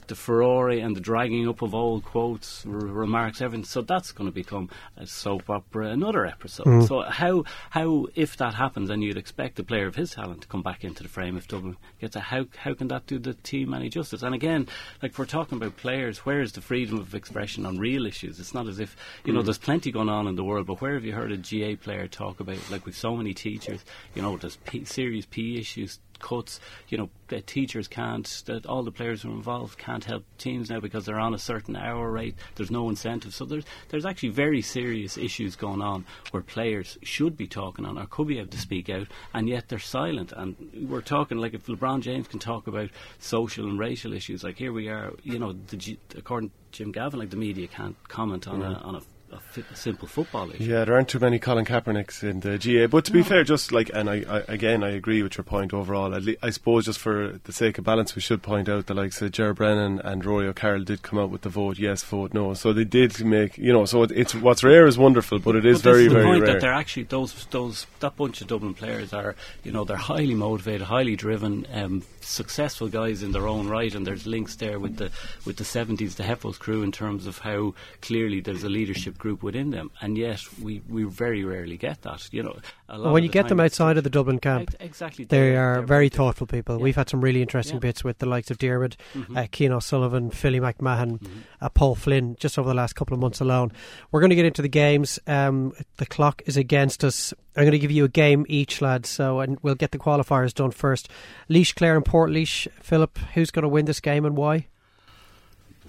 [0.07, 3.63] the, Ferrari and the dragging up of old quotes, r- remarks, everything?
[3.65, 6.65] So that's going to become a soap opera, another episode.
[6.65, 6.87] Mm.
[6.87, 10.47] So how how if that happens, and you'd expect a player of his talent to
[10.47, 13.33] come back into the frame if Dublin gets a how how can that do the
[13.35, 14.23] team any justice?
[14.23, 14.67] And again,
[15.03, 18.39] like we're talking about players, where is the freedom of expression on real issues?
[18.39, 18.95] It's not as if
[19.25, 19.45] you know Mm.
[19.45, 22.07] there's plenty going on in the world, but where have you heard a GAA player
[22.07, 23.83] talk about like with so many teachers?
[24.15, 25.99] You know, there's P- serious P issues.
[26.19, 30.23] Cuts, you know, that teachers can't, that all the players who are involved can't help
[30.37, 32.35] teams now because they're on a certain hour rate.
[32.55, 37.37] There's no incentive, so there's there's actually very serious issues going on where players should
[37.37, 40.31] be talking on or could be able to speak out, and yet they're silent.
[40.35, 40.55] And
[40.89, 44.73] we're talking like if LeBron James can talk about social and racial issues, like here
[44.73, 48.61] we are, you know, the, according to Jim Gavin, like the media can't comment on
[48.61, 50.63] a on a, a, fi- a simple football issue.
[50.63, 52.87] Yeah, there aren't too many Colin Kaepernicks in the GAA.
[52.87, 55.73] But to be fair, just like, and I, I again, I agree with your point
[55.73, 56.13] overall.
[56.15, 58.93] At le- I suppose just for the sake of balance, we should point out that
[58.95, 62.33] like of Ger Brennan and Rory O'Carroll did come out with the vote yes, vote
[62.33, 62.53] no.
[62.53, 65.65] So they did make, you know, so it, it's what's rare is wonderful, but it
[65.65, 66.53] is But this very, is the very point rare.
[66.53, 70.35] that they're actually those those that bunch of Dublin players are you know they're highly
[70.35, 74.97] motivated, highly driven, um, successful guys in their own right, and there's links there with
[74.97, 75.11] the
[75.45, 79.43] with the seventies, the Heffo's crew in terms of how clearly there's a leadership group
[79.43, 82.27] within them, and yet we, we very rarely get that.
[82.31, 84.73] You know, a lot Well, when you the get them outside of the Dublin camp,
[84.79, 86.77] exactly, they they're very thoughtful people.
[86.77, 86.83] Yeah.
[86.83, 87.81] We've had some really interesting Yeah.
[87.81, 89.37] bits with the likes of Diarmuid, Mhm.
[89.37, 91.39] uh, Cian O'Sullivan, Philly McMahon, Mm-hmm.
[91.61, 93.71] uh, Paul Flynn, just over the last couple of months alone.
[94.11, 95.19] We're going to get into the games.
[95.27, 97.33] Um, the clock is against us.
[97.55, 99.09] I'm going to give you a game each, lads.
[99.09, 101.09] So, and we'll get the qualifiers done first.
[101.49, 102.67] Laois, Clare, and Portlaoise.
[102.81, 104.67] Philip, who's going to win this game and why?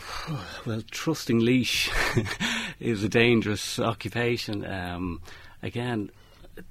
[0.67, 1.91] Well, trusting Laois
[2.81, 4.65] is a dangerous occupation.
[4.65, 5.23] Um,
[5.63, 6.11] again,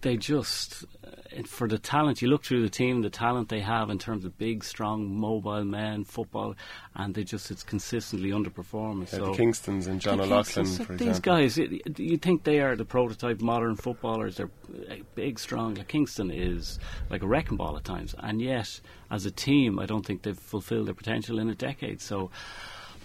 [0.02, 3.90] they just, uh, for the talent, you look through the team, the talent they have
[3.90, 6.56] in terms of big, strong, mobile men, football,
[6.96, 9.12] and they just it's consistently underperforming.
[9.12, 11.22] Yeah, so the Kingstons and John the O'Loughlin, for these example.
[11.22, 14.38] guys, you, you think they are the prototype modern footballers?
[14.38, 14.52] They're
[14.90, 15.76] uh, big, strong.
[15.76, 18.80] Like Kingston is like a wrecking ball at times, and yet
[19.12, 22.02] as a team, I don't think they've fulfilled their potential in a decade.
[22.02, 22.32] So.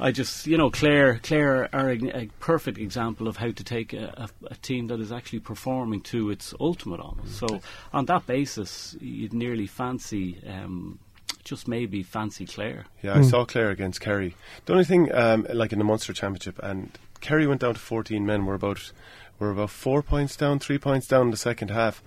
[0.01, 3.93] I just, you know, Clare, Clare are a, a perfect example of how to take
[3.93, 7.37] a, a, a team that is actually performing to its ultimate almost.
[7.39, 7.61] So,
[7.93, 10.99] on that basis, you'd nearly fancy, um,
[11.45, 12.87] just maybe fancy Clare.
[13.03, 14.35] Yeah, I saw Clare against Kerry.
[14.67, 18.27] The only thing, um, like in the Munster Championship, and Kerry went down to 14
[18.27, 18.47] men.
[18.47, 18.93] We're about,
[19.39, 22.03] we're about four points down, three points down in the second half,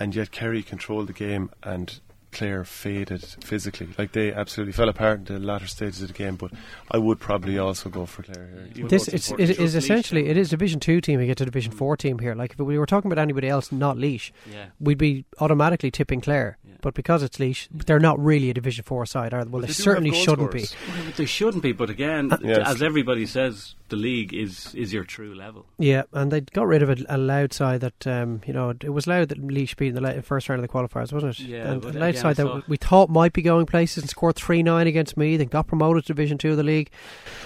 [0.00, 3.88] and yet Kerry controlled the game and Clare faded physically.
[3.96, 6.36] Like they absolutely fell apart in the latter stages of the game.
[6.36, 6.52] But
[6.90, 8.86] I would probably also go for Clare here.
[8.86, 11.18] This though it's, it is essentially it is Division Two team.
[11.18, 12.34] We get to Division Four team here.
[12.34, 14.66] Like if we were talking about anybody else, not Laois, Yeah.
[14.78, 16.57] we'd be automatically tipping Clare.
[16.80, 19.50] But because it's Laois, they're not really a Division Four side, are they?
[19.50, 20.72] Well, they, they certainly shouldn't scorers.
[20.72, 20.92] be.
[20.92, 21.72] Well, but they shouldn't be.
[21.72, 22.68] But again, Yes.
[22.68, 25.66] as everybody says, the league is is your true level.
[25.78, 28.90] Yeah, and they got rid of a, a Louth side that um, you know it
[28.92, 31.46] was Louth that Laois beat in the la- first round of the qualifiers, wasn't it?
[31.46, 33.66] Yeah, and but the Louth again, side I saw- that we thought might be going
[33.66, 36.62] places and scored three nine against me, then got promoted to Division Two of the
[36.62, 36.90] league.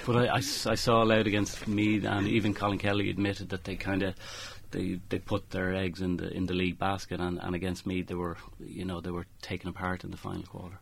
[0.05, 0.41] But I I
[0.75, 4.15] saw Louth against me, and even Colin Kelly admitted that they kind of
[4.73, 8.03] they they put their eggs in the in the league basket, and, and against me
[8.03, 10.79] they were you know they were taken apart in the final quarter.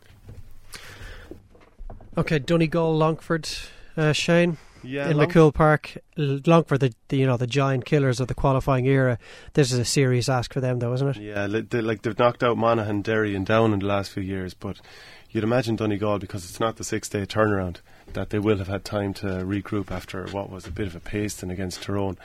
[2.17, 3.47] Okay, Donegal, Longford,
[3.95, 4.57] uh, Shane.
[4.83, 8.33] Yeah, in Long- McCool Park, Longford, the, the you know the giant killers of the
[8.33, 9.19] qualifying era.
[9.53, 11.17] This is a serious ask for them, though, isn't it?
[11.17, 14.55] Yeah, they, like they've knocked out Monaghan, Derry, and Down in the last few years,
[14.55, 14.81] but
[15.29, 17.77] you'd imagine Donegal because it's not the six-day turnaround
[18.13, 20.99] that they will have had time to regroup after what was a bit of a
[20.99, 22.17] pasting against Tyrone.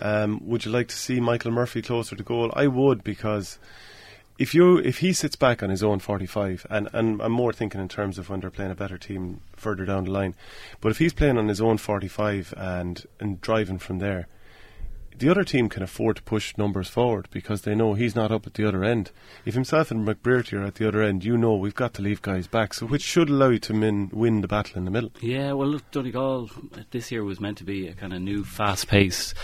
[0.00, 2.52] Um, would you like to see Michael Murphy closer to goal?
[2.54, 3.58] I would because
[4.38, 7.80] if you if he sits back on his own 45, and, and I'm more thinking
[7.80, 10.34] in terms of when they're playing a better team further down the line,
[10.80, 14.28] but if he's playing on his own 45 and and driving from there,
[15.18, 18.46] the other team can afford to push numbers forward because they know he's not up
[18.46, 19.10] at the other end.
[19.44, 22.22] If himself and McBrearty are at the other end, you know we've got to leave
[22.22, 25.10] guys back, so which should allow you to min, win the battle in the middle.
[25.20, 26.50] Yeah, well, look, Donegal
[26.90, 29.34] this year was meant to be a kind of new, fast-paced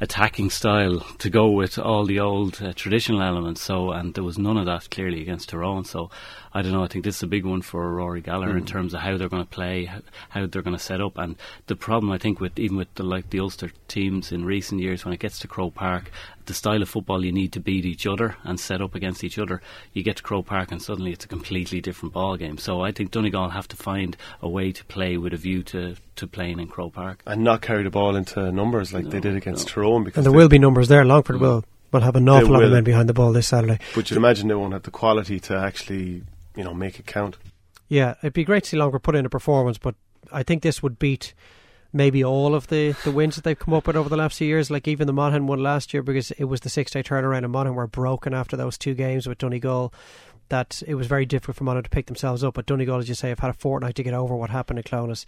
[0.00, 3.62] attacking style to go with all the old uh, traditional elements.
[3.62, 5.84] So, and there was none of that clearly against Tyrone.
[5.84, 6.10] So,
[6.56, 6.84] I don't know.
[6.84, 8.64] I think this is a big one for Rory Gallagher in hmm.
[8.66, 11.18] terms of how they're going to play, how, how they're going to set up.
[11.18, 11.34] And
[11.66, 15.04] the problem, I think, with even with the like the Ulster teams in recent years,
[15.04, 16.12] when it gets to Croke Park,
[16.46, 19.38] the style of football you need to beat each other and set up against each
[19.38, 19.60] other.
[19.92, 22.58] You get to Croke Park and suddenly it's a completely different ball game.
[22.58, 25.96] So I think Donegal have to find a way to play with a view to,
[26.16, 27.22] to playing in Croke Park.
[27.26, 29.72] And not carry the ball into numbers like they did against no.
[29.72, 31.04] Tyrone because And there will be numbers there.
[31.04, 31.42] Longford hmm.
[31.42, 31.64] will
[31.94, 33.78] will have an awful lot of men behind the ball this Saturday.
[33.94, 36.24] But you'd imagine they won't have the quality to actually,
[36.56, 37.36] you know, make it count.
[37.88, 39.94] Yeah, it'd be great to see Longer put in a performance, but
[40.32, 41.34] I think this would beat
[41.92, 44.48] maybe all of the, the wins that they've come up with over the last few
[44.48, 44.70] years.
[44.70, 47.52] Like even the Monaghan one last year because it was the six day turnaround and
[47.52, 49.94] Monaghan were broken after those two games with Donegal.
[50.50, 52.54] That it was very difficult for Monaghan to pick themselves up.
[52.54, 54.84] But Donegal, as you say, have had a fortnight to get over what happened at
[54.84, 55.24] Clones.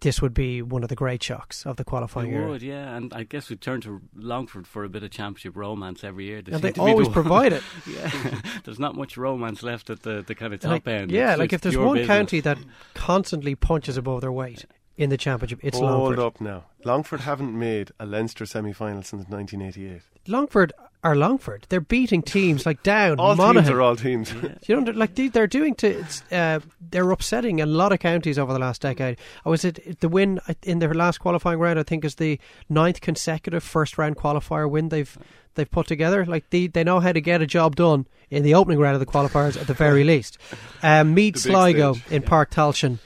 [0.00, 2.48] This would be one of the great shocks of the qualifying They era.
[2.48, 6.02] would, yeah, and I guess we turn to Longford for a bit of championship romance
[6.02, 6.38] every year.
[6.38, 7.62] And they always the- provide it.
[7.86, 8.10] yeah,
[8.64, 11.10] there's not much romance left at the, the kind of top Like, end.
[11.10, 12.16] yeah, It's- like it's if there's pure one business.
[12.16, 12.58] county that
[12.94, 14.64] constantly punches above their weight
[14.96, 16.18] in the championship, it's Hold Longford.
[16.18, 16.64] up now.
[16.84, 20.02] Longford haven't made a Leinster semi-final since 1988.
[20.26, 21.66] Longford are Longford.
[21.68, 23.64] They're beating teams like Down, All Monaghan.
[23.64, 24.34] teams are all teams.
[24.66, 26.04] You know, like they, they're doing to.
[26.30, 29.18] Uh, they're upsetting a lot of counties over the last decade.
[29.44, 31.78] I was it the win in their last qualifying round.
[31.78, 35.16] I think is the ninth consecutive first round qualifier win they've
[35.54, 36.24] they've put together.
[36.26, 39.00] Like they they know how to get a job done in the opening round of
[39.00, 40.38] the qualifiers at the very least.
[40.82, 42.98] Um, Meath Sligo stage, in Páirc Tailteann.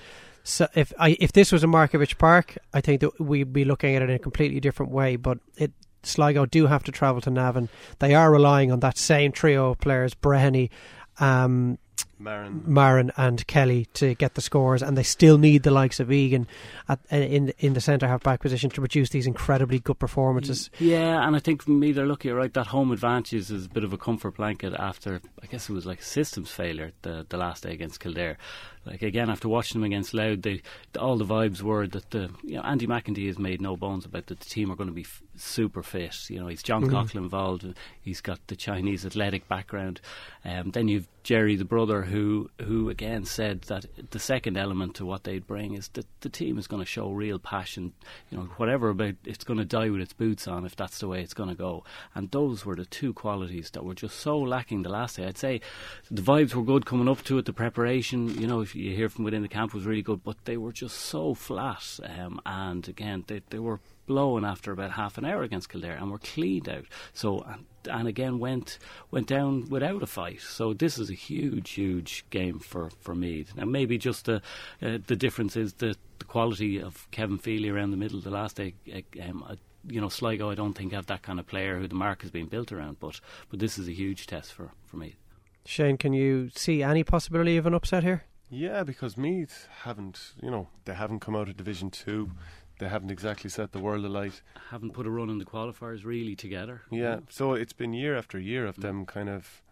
[0.42, 3.94] So if I if this was a Markievicz Park, I think that we'd be looking
[3.94, 5.16] at it in a completely different way.
[5.16, 5.72] But it
[6.06, 7.68] Sligo do have to travel to Navan.
[7.98, 10.70] They are relying on that same trio of players, Breheny,
[11.18, 11.78] um,
[12.20, 12.62] Marren.
[12.66, 16.46] Marren, and Kelly to get the scores, and they still need the likes of Egan
[16.88, 20.70] at, in in the centre half back position to produce these incredibly good performances.
[20.78, 22.52] Yeah, and I think for me they're lucky, right?
[22.52, 25.86] That home advantage is a bit of a comfort blanket after, I guess it was
[25.86, 28.38] like a systems failure the, the last day against Kildare.
[28.86, 30.62] Like again after watching them against Louth, they
[30.98, 34.26] all the vibes were that the you know Andy McEntee has made no bones about
[34.26, 36.30] that the team are going to be f- super fit.
[36.30, 36.84] You know, he's John.
[36.84, 37.66] Coughlin involved.
[38.00, 40.00] He's got the Chinese athletic background.
[40.44, 45.06] Um, then you've Gerry, the brother, who who again said that the second element to
[45.06, 47.94] what they'd bring is that the team is going to show real passion.
[48.30, 51.08] You know, whatever about it's going to die with its boots on if that's the
[51.08, 51.82] way it's going to go.
[52.14, 55.24] And those were the two qualities that were just so lacking the last day.
[55.24, 55.62] I'd say
[56.10, 57.46] the vibes were good coming up to it.
[57.46, 60.22] The preparation, you know, if you hear from within the camp, was really good.
[60.22, 61.98] But they were just so flat.
[62.02, 66.10] Um, and again, they they were blown after about half an hour against Kildare and
[66.10, 66.84] were cleaned out.
[67.12, 68.78] So and, and again went
[69.10, 70.40] went down without a fight.
[70.40, 73.54] So this is a huge, huge game for for Meath.
[73.56, 74.42] Now maybe just the
[74.82, 78.20] uh, the difference is the, the quality of Kevin Feely around the middle.
[78.20, 78.74] The last day,
[79.22, 79.56] um,
[79.88, 80.50] you know, Sligo.
[80.50, 82.98] I don't think have that kind of player who the mark has been built around.
[83.00, 85.18] But but this is a huge test for for Meath.
[85.66, 88.24] Shane, can you see any possibility of an upset here?
[88.54, 92.30] Yeah, because Meath haven't, you know, they haven't come out of Division Two.
[92.78, 94.42] They haven't exactly set the world alight.
[94.70, 96.82] Haven't put a run in the qualifiers really together.
[96.90, 97.22] Yeah, mm.
[97.28, 98.82] so it's been year after year of mm.
[98.82, 99.62] them kind of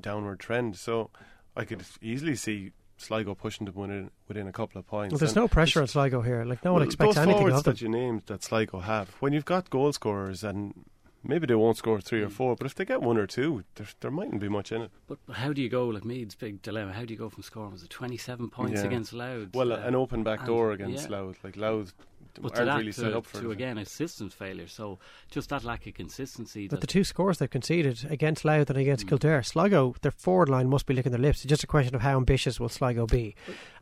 [0.00, 0.76] downward trend.
[0.76, 1.10] So
[1.56, 5.12] I could easily see Sligo pushing them within, within a couple of points.
[5.12, 6.44] Well, there's And no pressure on Sligo here.
[6.44, 7.74] Like no one expects those anything forwards of them.
[7.74, 9.08] that you named that Sligo have.
[9.20, 10.84] When you've got goal scorers and
[11.22, 12.32] maybe they won't score three or Mm.
[12.32, 14.90] four, but if they get one or two, there there mightn't be much in it.
[15.06, 17.72] But how do you go, like Meath's big dilemma, how do you go from scoring,
[17.72, 18.86] was it 27 points Yeah.
[18.86, 19.48] against Louth?
[19.54, 21.16] Well, uh, an open back and- door against yeah.
[21.16, 21.92] Louth, like Louth
[22.40, 23.54] But aren't that, really to, set up for to it.
[23.54, 24.68] again a systems failure.
[24.68, 25.00] So
[25.32, 26.68] just that lack of consistency.
[26.68, 28.82] But the two scores they've conceded against Louth and Mm.
[28.82, 31.38] against Kildare, Sligo, their forward line must be licking their lips.
[31.40, 33.34] It's just a question of how ambitious will Sligo be,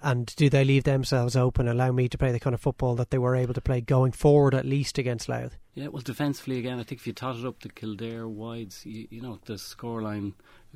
[0.03, 3.11] and do they leave themselves open, allow me to play the kind of football that
[3.11, 5.57] they were able to play going forward, at least against Louth.
[5.79, 9.21] Yeah, well, defensively again, I think if you totted up the Kildare wides, you, you
[9.21, 10.33] know, the scoreline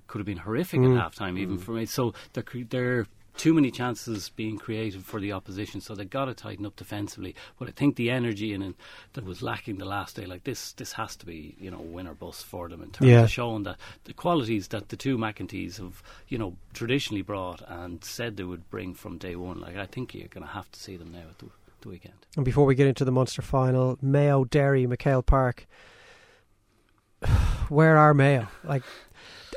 [0.06, 0.94] could have been horrific Mm.
[0.96, 1.86] at half time, even for me.
[1.86, 6.34] So there are too many chances being created for the opposition, so they've got to
[6.34, 7.34] tighten up defensively.
[7.58, 8.76] But I think the energy in it
[9.14, 12.06] that was lacking the last day, like this, this has to be, you know, win
[12.06, 13.22] or bust for them in terms Yeah.
[13.24, 18.04] of showing that the qualities that the two McEntees have, you know, traditionally brought and
[18.04, 19.60] said they would bring from day one.
[19.60, 21.46] Like I think you're going to have to see them now at the,
[21.82, 22.14] the weekend.
[22.36, 25.66] And before we get into the Munster final, Mayo, Derry, MacHale Park.
[27.68, 28.48] Where are Mayo?
[28.64, 28.82] Like,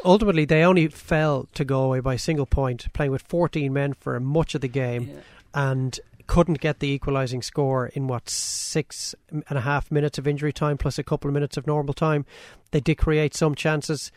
[0.03, 4.19] ultimately, they only fell to Galway by a single point, playing with 14 men for
[4.19, 5.19] much of the game, Yeah.
[5.53, 10.51] and couldn't get the equalising score in what six and a half minutes of injury
[10.51, 12.25] time plus a couple of minutes of normal time.
[12.71, 14.11] They did create some chances.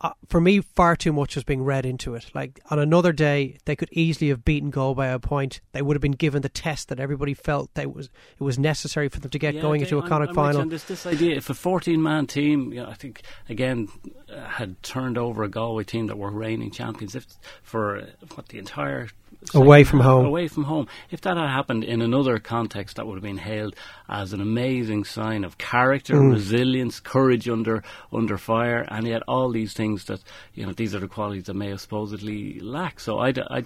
[0.00, 2.30] Uh, for me, far too much was being read into it.
[2.32, 5.60] Like on another day, they could easily have beaten Goal by a point.
[5.72, 8.06] They would have been given the test that everybody felt that was
[8.38, 10.36] it was necessary for them to get Yeah, going okay, into a Connacht I'm with
[10.36, 10.60] you final.
[10.60, 13.88] on this, this idea, if a 14 man team, you know, I think, again,
[14.32, 17.26] uh, had turned over a Galway team that were reigning champions if
[17.62, 18.06] for uh,
[18.36, 19.08] what the entire.
[19.54, 20.26] Away from home.
[20.26, 20.88] Away from home.
[21.10, 23.76] If that had happened in another context, that would have been hailed
[24.08, 26.32] as an amazing sign of character, Mm.
[26.32, 30.20] resilience, courage under under fire, and yet all these things that,
[30.54, 32.98] you know, these are the qualities that Mayo supposedly lack.
[33.00, 33.62] So I, I,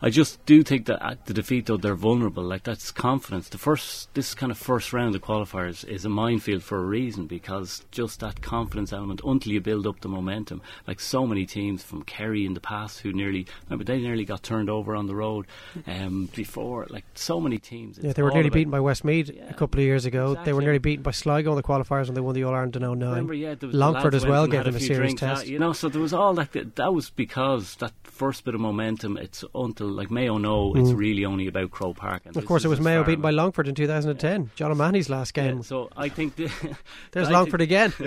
[0.00, 2.44] I just do think that at the defeat, though, they're vulnerable.
[2.44, 3.48] Like, that's confidence.
[3.48, 7.26] The first, this kind of first round of qualifiers is a minefield for a reason
[7.26, 10.62] because just that confidence element until you build up the momentum.
[10.86, 14.42] Like, so many teams from Kerry in the past who nearly, remember, they nearly got
[14.42, 15.46] turned over on the road
[15.86, 16.86] um, before.
[16.90, 17.98] Like, so many teams.
[18.00, 20.36] Yeah, they were nearly beaten by Westmeath a couple of years ago.
[20.44, 22.76] They were nearly beaten by Sligo in the qualifiers when they won the All Ireland
[22.76, 22.98] in 09.
[23.00, 25.46] Remember, yeah, Longford as well gave them a few serious uh, test.
[25.46, 26.76] you know, so there was all that.
[26.76, 29.16] That was because that first bit of momentum.
[29.16, 30.96] It's until like Mayo know it's Mm.
[30.98, 32.22] really only about Croke Park.
[32.26, 33.30] And Of course, it was Mayo far beaten by.
[33.30, 34.50] Longford in 2010.
[34.56, 35.56] John O'Mahony's last game.
[35.58, 36.50] Yeah, so I think the,
[37.12, 37.92] There's I Longford again.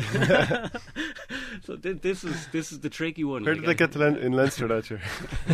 [1.64, 3.44] so thi- this is this is the tricky one.
[3.44, 5.02] Where like, did they get to Len- in Leinster that year?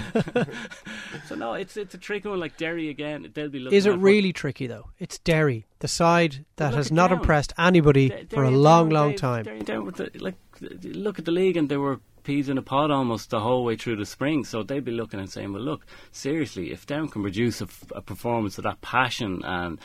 [1.28, 2.40] so no, it's it's a tricky one.
[2.40, 3.78] Like Derry again, they'll be looking.
[3.78, 4.90] Is it at what- really tricky though?
[5.00, 7.20] It's Derry, the side that has not Down.
[7.20, 9.44] impressed anybody Derry for a long, down, long time.
[9.44, 10.36] Derry down with the, like,
[10.84, 13.76] look at the league, and they were peas in a pod almost the whole way
[13.78, 14.44] through the spring.
[14.44, 18.58] So they'd be looking and saying, "Well, look, seriously, if Down can produce a performance
[18.58, 19.80] of that passion and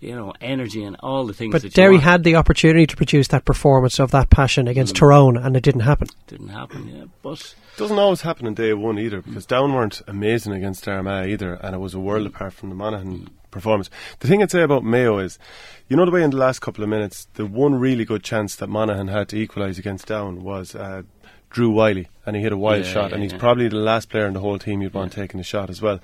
[0.00, 2.96] you know energy and all the things But that Derry want, had the opportunity to
[2.96, 4.98] produce that performance of that passion against Mm.
[5.00, 6.06] Tyrone, and it didn't happen.
[6.28, 6.88] didn't happen.
[6.88, 11.28] Yeah, but Doesn't always happen in day one either, because Down weren't amazing against Armagh
[11.28, 13.88] either, and it was a world apart from the Monaghan performance.
[14.20, 15.38] The thing I'd say about Mayo is,
[15.88, 18.54] you know the way in the last couple of minutes, the one really good chance
[18.56, 21.02] that Monaghan had to equalise against Down was uh,
[21.50, 23.38] Drew Wylie, and he hit a wild Yeah, shot, yeah, and he's yeah.
[23.38, 26.00] probably the last player in the whole team you'd want taking a shot as well.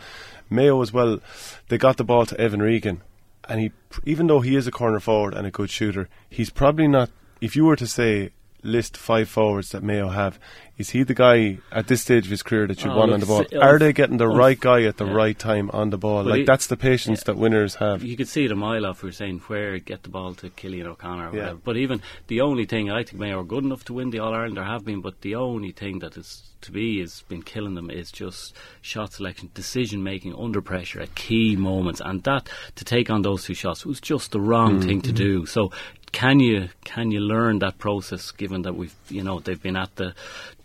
[0.50, 1.20] Mayo as well,
[1.68, 3.02] they got the ball to Evan Regan,
[3.48, 3.72] and he,
[4.04, 7.10] even though he is a corner forward and a good shooter, he's probably not.
[7.40, 8.30] If you were to say
[8.64, 10.38] list five forwards that Mayo have,
[10.76, 13.20] is he the guy at this stage of his career that you Oh, want on
[13.20, 13.44] the ball?
[13.60, 15.12] Are they getting the right guy at the yeah.
[15.12, 16.16] right time on the ball?
[16.24, 18.02] Well, like he- that's the patience that winners have.
[18.02, 19.02] You could see it a mile off.
[19.02, 21.40] We were saying where get the ball to Cillian O'Connor or Yeah.
[21.42, 21.60] whatever.
[21.62, 24.34] But even the only thing I think Mayo are good enough to win the All
[24.34, 24.56] Ireland.
[24.56, 27.90] There have been, but the only thing that is to be has been killing them
[27.90, 33.10] is just shot selection, decision making under pressure at key moments, and that to take
[33.10, 35.16] on those two shots was just the wrong thing to mm-hmm.
[35.16, 35.46] do.
[35.46, 35.70] So.
[36.12, 38.30] Can you can you learn that process?
[38.30, 40.14] Given that we've you know they've been at the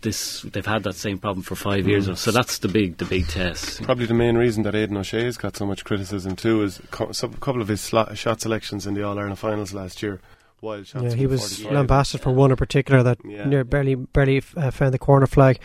[0.00, 2.06] this they've had that same problem for five years.
[2.06, 2.16] Mm.
[2.16, 3.82] So that's the big the big test.
[3.82, 7.60] Probably the main reason that Aidan O'Shea's got so much criticism too is a couple
[7.60, 10.20] of his shot selections in the All Ireland finals last year.
[10.62, 11.04] Wild shots.
[11.04, 11.72] Yeah, he was 45.
[11.72, 13.44] lambasted for one in particular that Yeah.
[13.46, 15.58] near barely barely uh, found the corner flag.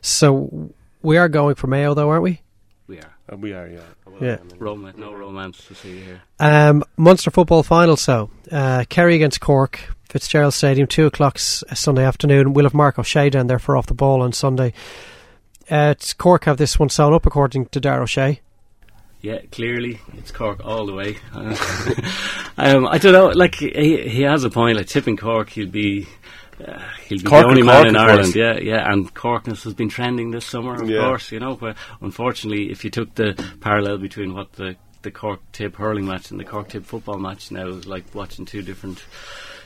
[0.00, 0.72] So
[1.02, 2.40] we are going for Mayo, though, aren't we?
[2.86, 3.14] We are.
[3.30, 3.80] Uh, we are, yeah.
[4.20, 4.38] Yeah.
[4.58, 6.22] Roma, no romance to see here.
[6.40, 7.96] Um, Munster football final.
[7.96, 9.78] So uh, Kerry against Cork,
[10.08, 12.52] Fitzgerald Stadium, two o'clock Sunday afternoon.
[12.52, 14.72] We'll have Mark O'Shea down there for off the ball on Sunday.
[15.70, 18.40] Uh, it's Cork have this one sewn up according to Dar O'Shea.
[19.20, 21.16] Yeah, clearly it's Cork all the way.
[21.34, 23.28] um, I don't know.
[23.28, 24.76] Like he, he has a point.
[24.76, 26.06] Like tipping Cork, he'll be.
[26.64, 28.90] Uh, he'll be Cork the only man Cork, in Ireland, yeah, yeah.
[28.92, 31.00] And Corkness has been trending this summer, of Yeah.
[31.00, 31.54] course, you know.
[31.56, 36.30] But unfortunately, if you took the parallel between what the the Cork tip hurling match
[36.32, 39.02] and the Cork tip football match now is like watching two different.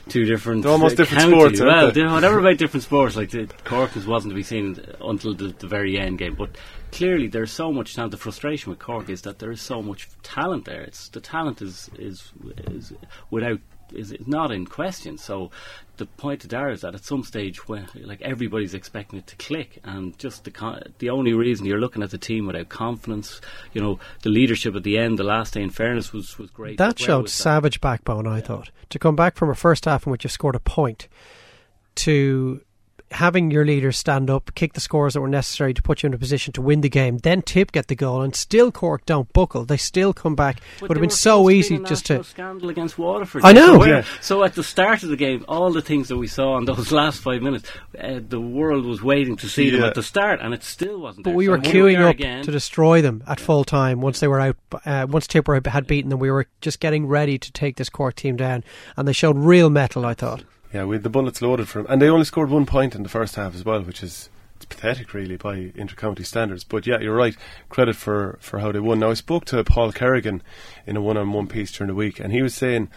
[0.09, 1.39] Two different, They're almost uh, different counties.
[1.39, 2.03] sports, aren't Well, they?
[2.13, 5.97] whatever about different sports, like the Corkness wasn't to be seen until the, the very
[5.97, 6.35] end game.
[6.35, 6.49] But
[6.91, 8.11] clearly, there's so much talent.
[8.11, 10.81] The frustration with Cork is that there is so much talent there.
[10.81, 12.31] It's the talent is is
[12.67, 12.91] is
[13.31, 13.59] without
[13.93, 15.17] is not in question.
[15.17, 15.51] So
[15.97, 19.35] the point to Dara is that at some stage, when like everybody's expecting it to
[19.35, 23.41] click, and just the con- the only reason you're looking at the team without confidence,
[23.73, 26.77] you know, the leadership at the end, the last day, in fairness, was was great.
[26.77, 27.43] That showed was that?
[27.43, 28.71] savage backbone, I thought.
[28.89, 31.07] To come back from a first half in which you scored a point
[31.95, 32.61] to
[33.13, 36.13] having your leaders stand up, kick the scores that were necessary to put you in
[36.13, 39.31] a position to win the game, then Tip get the goal, and still Cork don't
[39.33, 39.65] buckle.
[39.65, 40.59] They still come back.
[40.79, 42.23] But Would have been so close to easy being a just to.
[42.23, 43.43] scandal against Waterford.
[43.45, 43.73] I know.
[43.73, 44.03] So, where- Yeah.
[44.21, 46.91] so at the start of the game, all the things that we saw in those
[46.93, 50.53] last five minutes, uh, the world was waiting to see them at the start, and
[50.53, 51.23] it still wasn't.
[51.23, 51.37] But there.
[51.37, 52.43] we were here queuing are up again.
[52.43, 54.57] to destroy them at full time once they were out.
[54.85, 58.15] Uh, once Tipper had beaten them, we were just getting ready to take this Cork
[58.15, 58.63] team down,
[58.97, 60.05] and they showed real mettle.
[60.05, 60.43] I thought.
[60.73, 63.09] Yeah, with the bullets loaded for him, and they only scored one point in the
[63.09, 64.29] first half as well, which is
[64.63, 66.63] it's pathetic, really, by inter-county standards.
[66.63, 67.35] But yeah, you're right.
[67.67, 68.99] Credit for for how they won.
[68.99, 70.41] Now I spoke to Paul Kerrigan
[70.87, 72.89] in a one-on-one piece during the week, and he was saying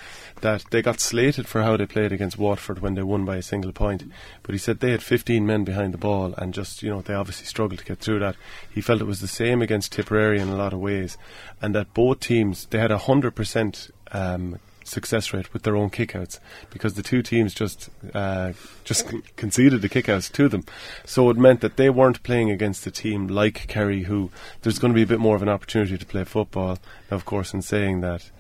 [0.43, 3.43] that they got slated for how they played against Waterford when they won by a
[3.43, 4.05] single point.
[4.45, 7.15] But he said they had 15 men behind the ball, and just you know they
[7.15, 8.37] obviously struggled to get through that.
[8.71, 11.19] He felt it was the same against Tipperary in a lot of ways,
[11.61, 13.91] and that both teams they had a hundred percent.
[14.13, 16.39] Um, success rate with their own kickouts
[16.71, 18.53] because the two teams just uh,
[18.85, 20.65] just conceded the kickouts to them.
[21.05, 24.31] So it meant that they weren't playing against a team like Kerry, who
[24.63, 26.79] there's going to be a bit more of an opportunity to play football.
[27.11, 28.31] Of course, in saying that,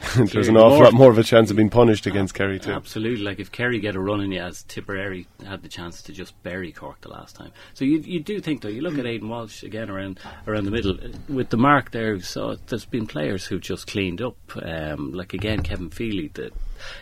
[0.16, 2.72] there's an awful more- lot more of a chance of being punished against Kerry too.
[2.72, 6.12] Absolutely, like if Kerry get a run in you, as Tipperary had the chance to
[6.12, 7.52] just bury Cork the last time.
[7.74, 10.70] So you you do think though, you look at Aidan Walsh again around around the
[10.70, 12.18] middle uh, with the mark there.
[12.20, 14.36] So there's been players who've just cleaned up.
[14.62, 16.52] Um, like again, Kevin Feely, that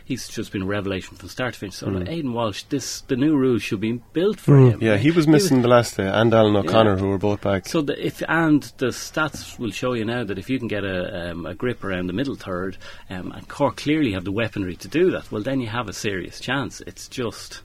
[0.05, 1.76] he's just been a revelation from start to finish.
[1.76, 4.81] So like, Aidan Walsh, this the new rules should be built for him.
[4.81, 4.83] Mm.
[4.83, 7.66] Yeah, he was missing the last day, and Alan O'Connor, who were both back.
[7.66, 10.85] So the, if and the stats will show you now that if you can get
[10.85, 12.76] a, um, a grip around the middle third,
[13.11, 15.93] um, and Cork clearly have the weaponry to do that, well then you have a
[15.93, 16.81] serious chance.
[16.83, 17.62] It's just.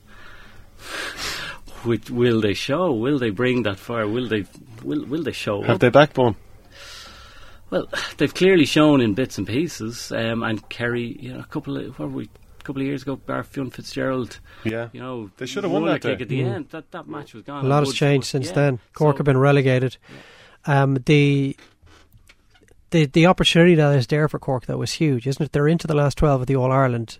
[1.83, 2.93] Which, will they show?
[2.93, 4.07] Will they bring that far?
[4.07, 4.45] Will they?
[4.83, 5.61] Will Will they show?
[5.61, 5.81] Have up?
[5.81, 6.35] they backbone?
[7.73, 10.11] Well, they've clearly shown in bits and pieces.
[10.11, 12.23] Um, and Kerry, you know, a couple of what were we,
[12.59, 14.39] a couple of years ago, Bar Fionn Fitzgerald.
[14.63, 14.89] Yeah.
[14.93, 16.53] You know, They should have won that a kick at the Mm.
[16.53, 16.69] end.
[16.69, 17.65] That that match was gone.
[17.65, 18.53] A lot has changed Wood- since yeah.
[18.53, 18.79] then.
[18.93, 19.97] Cork So- have been relegated.
[20.65, 21.57] Um, the
[22.91, 25.51] the the opportunity that is there for Cork though is huge, isn't it?
[25.51, 27.17] They're into the last twelve of the All Ireland.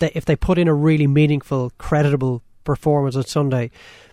[0.00, 3.70] They, if they put in a really meaningful, creditable performance on Sunday,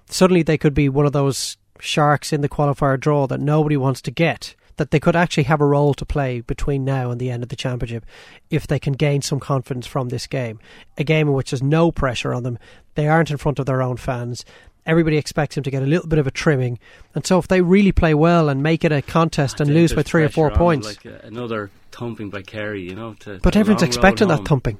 [0.09, 4.01] suddenly they could be one of those sharks in the qualifier draw that nobody wants
[4.03, 4.55] to get.
[4.77, 7.49] That they could actually have a role to play between now and the end of
[7.49, 8.05] the championship
[8.49, 10.59] if they can gain some confidence from this game.
[10.97, 12.57] A game in which there's no pressure on them.
[12.95, 14.45] They aren't in front of their own fans.
[14.85, 16.79] Everybody expects them to get a little bit of a trimming.
[17.13, 20.01] And so if they really play well and make it a contest and lose by
[20.03, 20.87] three or four pressure on points.
[20.87, 23.13] like uh, another thumping by Kerry, you know.
[23.19, 24.79] To, but a everyone's expecting that thumping.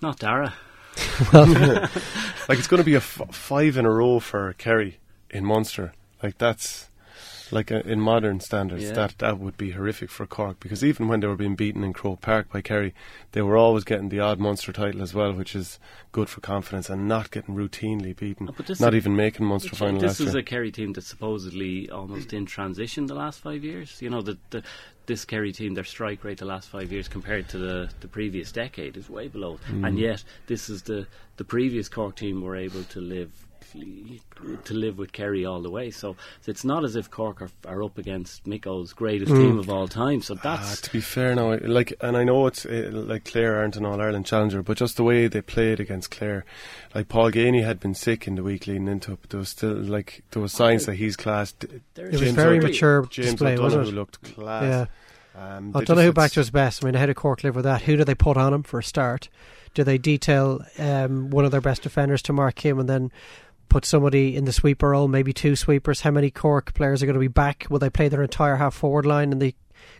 [0.00, 0.54] Not Dara.
[1.32, 1.46] Well
[2.48, 4.98] like it's going to be a f- five in a row for Kerry
[5.30, 5.92] in Munster.
[6.22, 6.88] Like that's
[7.54, 8.92] like uh, in modern standards, Yeah.
[8.92, 11.92] that that would be horrific for Cork because even when they were being beaten in
[11.92, 12.92] Croke Park by Kerry,
[13.32, 15.78] they were always getting the odd Munster title as well, which is
[16.12, 20.00] good for confidence, and not getting routinely beaten, this not is- even making Munster final
[20.00, 24.02] This is a Kerry team that's supposedly almost in transition the last five years.
[24.02, 24.62] You know, the, the
[25.06, 28.50] this Kerry team, their strike rate the last five years compared to the, the previous
[28.52, 29.58] decade is way below.
[29.70, 29.86] Mm.
[29.86, 33.43] And yet, this is the the previous Cork team were able to live
[34.64, 35.90] to live with Kerry all the way.
[35.90, 36.16] So
[36.46, 39.36] it's not as if Cork are, are up against Micko's greatest Mm.
[39.42, 40.22] team of all time.
[40.22, 43.56] So Ah, that's to be fair now, like, and I know it's uh, like Clare
[43.58, 46.44] aren't an All Ireland challenger, but just the way they played against Clare,
[46.94, 49.48] like Paul Geaney had been sick in the week leading into it, but there was
[49.48, 51.58] still like there was signs that he's classed.
[51.60, 53.94] D- There It was James very O'Donoghue- mature James display, wasn't O'Donoghue it?
[53.94, 54.62] looked class.
[54.62, 54.86] Yeah.
[55.56, 56.84] Um, I don't know who back to his best.
[56.84, 57.82] I mean, how did Cork live with that?
[57.82, 59.28] Who do they put on him for a start?
[59.74, 63.10] Do they detail um, one of their best defenders to mark him and then
[63.74, 66.02] put somebody in the sweeper role, maybe two sweepers?
[66.02, 67.66] How many Cork players are going to be back?
[67.68, 69.52] Will they play their entire half forward line in the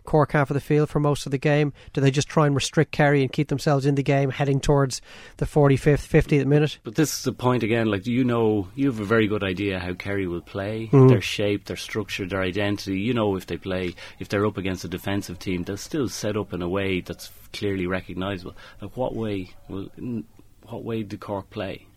[0.05, 1.73] Cork half of the field for most of the game?
[1.91, 5.01] Do they just try and restrict Kerry and keep themselves in the game, heading towards
[5.37, 6.79] the 45th, 50th minute?
[6.85, 7.87] But this is the point again.
[7.91, 11.09] Like you know, you have a very good idea how Kerry will play, Mhm.
[11.09, 13.01] their shape, their structure, their identity.
[13.01, 16.37] You know, if they play, if they're up against a defensive team, they'll still set
[16.37, 18.55] up in a way that's clearly recognisable.
[18.81, 19.89] Like what way will,
[20.69, 21.87] what way do Cork play?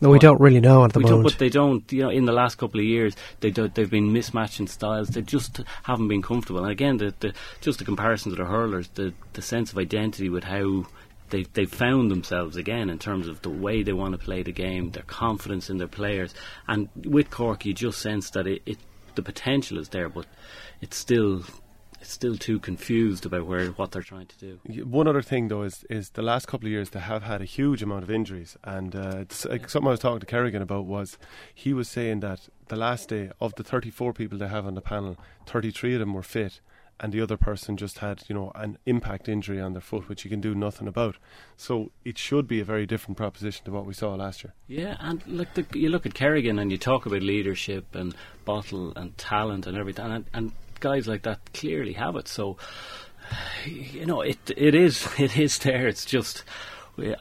[0.00, 1.24] No, we don't really know at the moment.
[1.24, 1.90] but they don't.
[1.92, 5.08] You know, in the last couple of years, they do, they've been mismatching styles.
[5.08, 6.62] They just haven't been comfortable.
[6.62, 10.28] And again, the, the just the comparison to the hurlers, the the sense of identity
[10.28, 10.86] with how
[11.30, 14.52] they they found themselves again in terms of the way they want to play the
[14.52, 16.32] game, their confidence in their players,
[16.68, 18.78] and with Cork, you just sense that it, it
[19.16, 20.26] the potential is there, but
[20.80, 21.42] it's still.
[22.00, 24.84] It's still too confused about where what they're trying to do.
[24.84, 27.44] One other thing though is is the last couple of years they have had a
[27.44, 31.18] huge amount of injuries, and uh, like, something I was talking to Kerrigan about was
[31.54, 34.80] he was saying that the last day of the 34 people they have on the
[34.80, 36.60] panel, 33 of them were fit,
[37.00, 40.24] and the other person just had you know an impact injury on their foot, which
[40.24, 41.16] you can do nothing about.
[41.56, 44.54] So it should be a very different proposition to what we saw last year.
[44.66, 48.92] Yeah, and look, the, you look at Kerrigan and you talk about leadership and bottle
[48.96, 52.28] and talent and everything, and, and guys like that clearly have it.
[52.28, 52.56] So,
[53.66, 55.86] you know, it it is it is there.
[55.88, 56.44] It's just.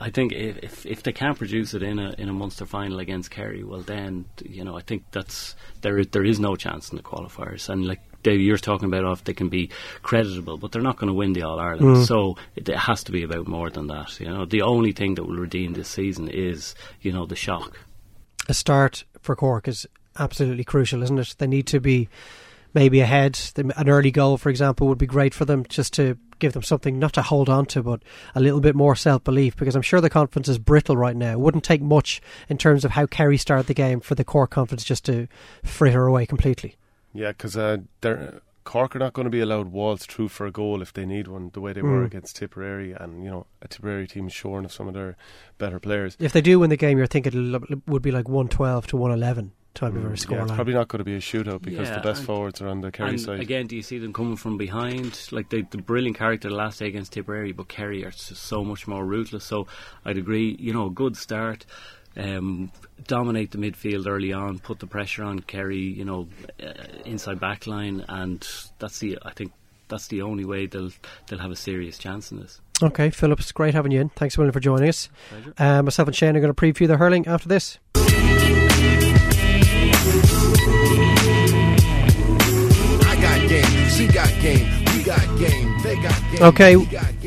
[0.02, 3.30] I think if- if they can't produce it in a in a Munster final against
[3.30, 6.98] Kerry, well then you know I think that's there is, there is no chance in
[6.98, 7.70] the qualifiers.
[7.70, 9.70] And like Dave, you're talking about, if they can be
[10.02, 11.98] creditable, but they're not going to win the All Ireland.
[11.98, 12.08] Mm.
[12.08, 14.20] So it, it has to be about more than that.
[14.20, 17.78] You know, the only thing that will redeem this season is you know the shock.
[18.50, 19.86] a start for Cork is
[20.18, 21.36] absolutely crucial, isn't it?
[21.38, 22.10] They need to be
[22.74, 23.40] maybe ahead.
[23.56, 27.00] An early goal, for example, would be great for them just to give them something
[27.00, 28.04] not to hold on to, but
[28.36, 31.32] a little bit more self belief because I'm sure the confidence is brittle right now.
[31.32, 34.52] It wouldn't take much in terms of how Kerry started the game for the Cork
[34.52, 35.28] confidence just to
[35.64, 36.76] fritter away completely.
[37.14, 38.42] Yeah, because uh, they're.
[38.64, 41.30] Cork are not going to be allowed walls through for a goal if they need
[41.30, 42.08] one, the way they were Mm.
[42.08, 45.16] against Tipperary, and you know a Tipperary team shorn of some of their
[45.58, 46.18] better players.
[46.20, 49.54] If they do win the game, you're thinking it would be like 112 to 111
[49.78, 51.96] type of a Mm, yeah, it's probably not going to be a shootout because Yeah,
[51.96, 53.40] the best and- forwards are on the Kerry and side.
[53.40, 55.28] again, do you see them coming from behind?
[55.32, 58.64] Like the, the brilliant character the last day against Tipperary, but Kerry are s- so
[58.64, 59.44] much more ruthless.
[59.46, 59.68] So
[60.04, 60.56] I'd agree.
[60.60, 61.66] You know, a good start.
[62.18, 62.72] Um,
[63.06, 65.78] dominate the midfield early on, put the pressure on Kerry.
[65.78, 66.28] You know,
[66.62, 66.74] uh,
[67.06, 68.46] inside back line, and
[68.80, 69.20] that's the.
[69.24, 69.52] I think
[69.88, 70.90] that's the only way they'll
[71.28, 72.60] they'll have a serious chance in this.
[72.82, 74.10] Okay, Phillips, great having you in.
[74.10, 75.10] Thanks William, for joining us.
[75.30, 75.54] Pleasure.
[75.60, 77.78] Uh, myself and Shane are going to preview the hurling after this.
[83.10, 85.67] I got game, she got game, we got game.
[86.40, 86.76] Okay,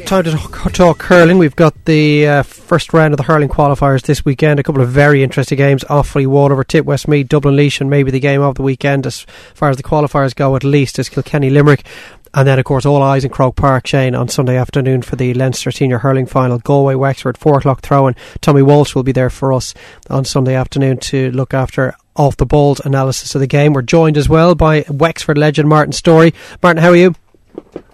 [0.04, 0.36] time to
[0.72, 1.38] talk, hurling.
[1.38, 4.60] We've got the uh, first round of the hurling qualifiers this weekend.
[4.60, 8.20] A couple of very interesting games: Offaly, Waterford, Tip Westmeath, Dublin, Laois, and maybe the
[8.20, 11.84] game of the weekend, as far as the qualifiers go, at least, is Kilkenny, Limerick.
[12.32, 15.34] And then, of course, all eyes in Croke Park, Shane, on Sunday afternoon for the
[15.34, 16.58] Leinster Senior Hurling Final.
[16.58, 18.14] Galway, Wexford, 4 o'clock throw in.
[18.40, 19.74] Tommy Walsh will be there for us
[20.08, 23.72] on Sunday afternoon to look after off the balls analysis of the game.
[23.72, 26.32] We're joined as well by Wexford legend Martin Storey.
[26.62, 27.16] Martin, how are you?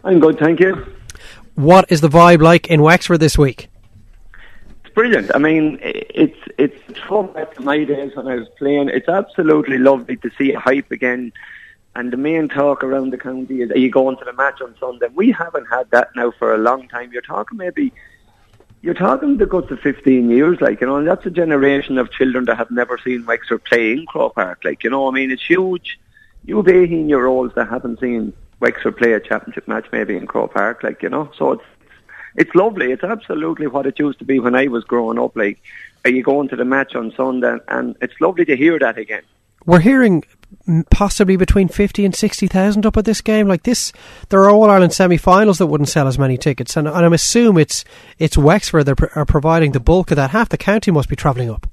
[0.07, 0.87] I'm good, thank you.
[1.57, 3.69] What is the vibe like in Wexford this week?
[4.85, 5.33] It's brilliant.
[5.35, 8.89] I mean, it's it's thrown back to my days when I was playing.
[8.89, 11.33] It's absolutely lovely to see a hype again.
[11.97, 14.77] And the main talk around the county is, are you going to the match on
[14.79, 15.09] Sunday?
[15.13, 17.11] We haven't had that now for a long time.
[17.13, 17.93] You're talking maybe,
[18.83, 22.13] you're talking the guts of 15 years, like, you know, and that's a generation of
[22.13, 25.33] children that have never seen Wexford play in Croke Park, like, you know, I mean,
[25.33, 25.99] it's huge.
[26.45, 30.27] You have 18 year olds that haven't seen Wexford play a championship match maybe in
[30.27, 31.65] Croke Park, like, you know, so it's,
[32.37, 32.93] it's lovely.
[32.93, 35.37] It's absolutely what it used to be when I was growing up.
[35.37, 35.61] Like,
[36.05, 37.57] are you going to the match on Sunday?
[37.69, 39.23] And it's lovely to hear that again.
[39.65, 40.23] We're hearing
[40.91, 43.49] possibly between 50 and 60,000 up at this game.
[43.49, 43.93] Like this,
[44.29, 46.77] there are All Ireland semi finals that wouldn't sell as many tickets.
[46.77, 47.85] And, and I'm assuming it's,
[48.19, 50.31] it's Wexford that are providing the bulk of that.
[50.31, 51.67] Half the county must be travelling up.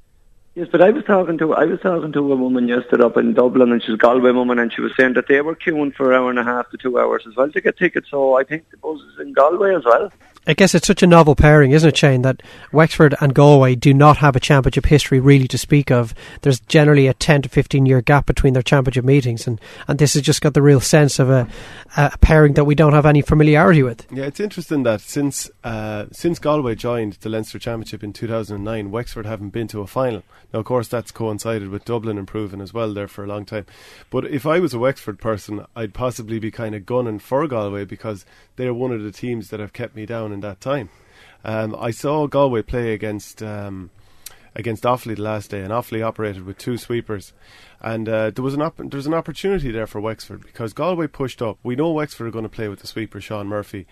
[0.55, 3.33] Yes, but I was talking to I was talking to a woman yesterday up in
[3.33, 6.11] Dublin, and she's a Galway woman, and she was saying that they were queuing for
[6.11, 8.11] an hour and a half to two hours as well to get tickets.
[8.11, 10.11] So I think the buzz is in Galway as well.
[10.45, 13.93] I guess it's such a novel pairing, isn't it, Shane, that Wexford and Galway do
[13.93, 16.13] not have a championship history really to speak of.
[16.41, 20.13] There's generally a 10 to 15 year gap between their championship meetings, and, and this
[20.15, 21.47] has just got the real sense of a,
[21.95, 24.05] a pairing that we don't have any familiarity with.
[24.11, 29.25] Yeah, it's interesting that since uh, since Galway joined the Leinster Championship in 2009, Wexford
[29.25, 30.23] haven't been to a final.
[30.53, 33.65] Now, of course, that's coincided with Dublin improving as well there for a long time.
[34.11, 37.85] But if I was a Wexford person, I'd possibly be kind of gunning for Galway
[37.85, 38.25] because
[38.55, 40.89] they're one of the teams that have kept me down in that time.
[41.43, 43.89] Um, I saw Galway play against um,
[44.55, 47.33] against Offaly the last day, and Offaly operated with two sweepers,
[47.81, 51.07] and uh, there was an op- there was an opportunity there for Wexford because Galway
[51.07, 51.57] pushed up.
[51.63, 53.85] We know Wexford are going to play with the sweeper Shaun Murphy.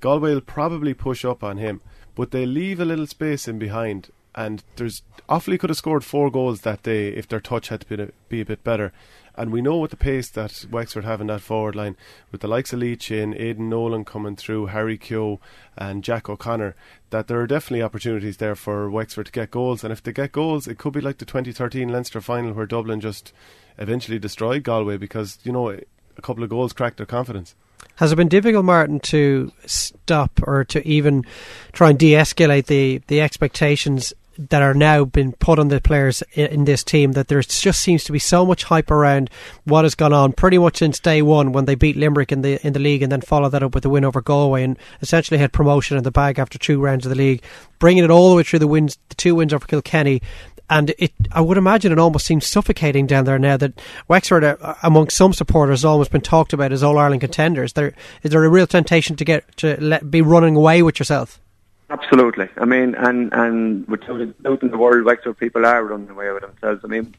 [0.00, 1.80] Galway will probably push up on him,
[2.14, 6.30] but they leave a little space in behind, and there's Offaly could have scored four
[6.30, 8.92] goals that day if their touch had to be a, be a bit better.
[9.38, 11.96] And we know with the pace that Wexford have in that forward line,
[12.32, 15.38] with the likes of Lee Chin, Aidan Nolan coming through, Harry Kehoe
[15.76, 16.74] and Jack O'Connor,
[17.10, 19.84] that there are definitely opportunities there for Wexford to get goals.
[19.84, 23.00] And if they get goals, it could be like the 2013 Leinster final where Dublin
[23.00, 23.32] just
[23.78, 27.54] eventually destroyed Galway because, you know, a couple of goals cracked their confidence.
[27.94, 31.24] Has it been difficult, Martin, to stop or to even
[31.70, 36.22] try and de escalate the, the expectations that are now been put on the players
[36.32, 39.28] in this team that there just seems to be so much hype around
[39.64, 42.64] what has gone on pretty much since day one when they beat Limerick in the
[42.64, 45.38] in the league and then followed that up with the win over Galway and essentially
[45.38, 47.42] had promotion in the bag after two rounds of the league,
[47.80, 50.22] bringing it all the way through the wins, the two wins over Kilkenny.
[50.70, 54.74] And it, I would imagine it almost seems suffocating down there now that Wexford, uh,
[54.82, 57.72] among some supporters, has almost been talked about as All Ireland contenders.
[57.72, 61.40] There, is there a real temptation to get to let, be running away with yourself?
[61.90, 62.48] Absolutely.
[62.56, 66.30] I mean, and and without a doubt in the world, Wexford people are running away
[66.32, 66.82] with themselves.
[66.84, 67.14] I mean,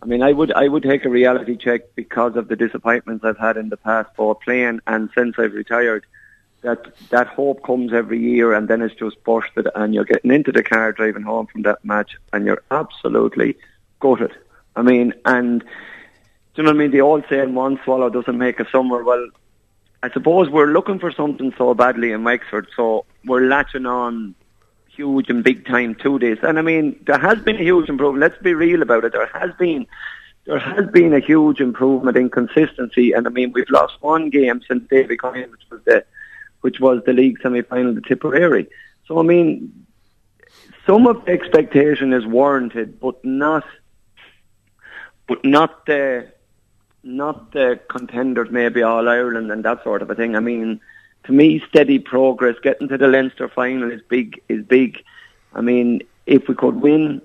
[0.00, 3.38] I mean, I would I would take a reality check because of the disappointments I've
[3.38, 6.06] had in the past, for playing and since I've retired.
[6.60, 10.52] That that hope comes every year, and then it's just busted, and you're getting into
[10.52, 13.56] the car driving home from that match, and you're absolutely
[13.98, 14.32] gutted.
[14.76, 15.66] I mean, and do
[16.56, 16.92] you know what I mean?
[16.92, 19.26] The old saying, "One swallow doesn't make a summer." Well,
[20.02, 24.34] I suppose we're looking for something so badly in Wexford, so we're latching on
[24.88, 26.38] huge and big time to this.
[26.42, 28.20] And I mean, there has been a huge improvement.
[28.20, 29.12] Let's be real about it.
[29.12, 29.86] There has been
[30.44, 33.12] there has been a huge improvement in consistency.
[33.12, 36.04] And I mean, we've lost one game since David Coyne, which was the
[36.62, 38.66] which was the league semi final to Tipperary.
[39.06, 39.86] So I mean,
[40.84, 43.64] some of the expectation is warranted, but not
[45.28, 46.32] but not the
[47.04, 50.36] not the contenders, maybe All Ireland and that sort of a thing.
[50.36, 50.80] I mean,
[51.24, 54.40] to me, steady progress, getting to the Leinster final is big.
[54.48, 55.02] Is big.
[55.54, 57.20] I mean, if we could win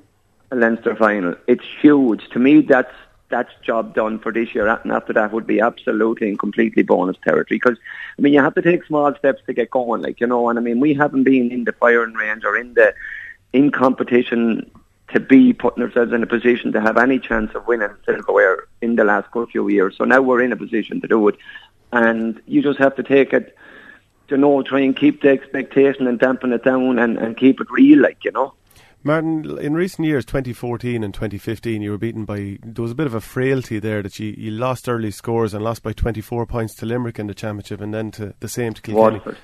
[0.51, 2.27] a Leinster final, it's huge.
[2.29, 2.93] To me, that's
[3.29, 4.67] that's job done for this year.
[4.67, 7.59] And after that would be absolutely and completely bonus territory.
[7.59, 7.77] Because
[8.17, 10.49] I mean, you have to take small steps to get going, like you know.
[10.49, 12.93] And I mean, we haven't been in the firing range or in the
[13.53, 14.69] in competition
[15.13, 18.95] to be putting ourselves in a position to have any chance of winning silverware in
[18.95, 19.95] the last few years.
[19.97, 21.37] So now we're in a position to do it,
[21.93, 23.55] and you just have to take it.
[24.27, 27.71] To know, try and keep the expectation and dampen it down and, and keep it
[27.71, 28.53] real, like you know.
[29.01, 32.57] Martin, in recent years, 2014 and 2015, you were beaten by.
[32.61, 35.63] There was a bit of a frailty there that you, you lost early scores and
[35.63, 38.81] lost by 24 points to Limerick in the championship, and then to the same to
[38.81, 39.19] Kilkenny.
[39.19, 39.37] Waterford.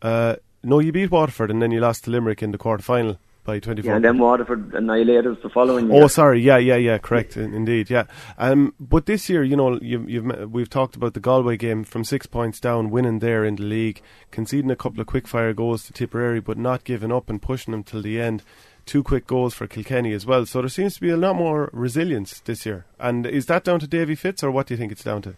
[0.00, 3.18] Uh, no, you beat Waterford, and then you lost to Limerick in the quarter final
[3.44, 3.88] by 24.
[3.90, 6.04] Yeah, and then Waterford annihilated us the following year.
[6.04, 6.40] Oh, sorry.
[6.40, 6.98] Yeah, yeah, yeah.
[6.98, 7.36] Correct.
[7.36, 7.90] indeed.
[7.90, 8.04] Yeah.
[8.38, 12.04] Um, but this year, you know, you've, you've we've talked about the Galway game from
[12.04, 15.84] six points down, winning there in the league, conceding a couple of quick fire goals
[15.84, 18.42] to Tipperary, but not giving up and pushing them till the end.
[18.84, 20.44] Two quick goals for Kilkenny as well.
[20.44, 22.84] So there seems to be a lot more resilience this year.
[22.98, 25.36] And is that down to Davy Fitz, or what do you think it's down to?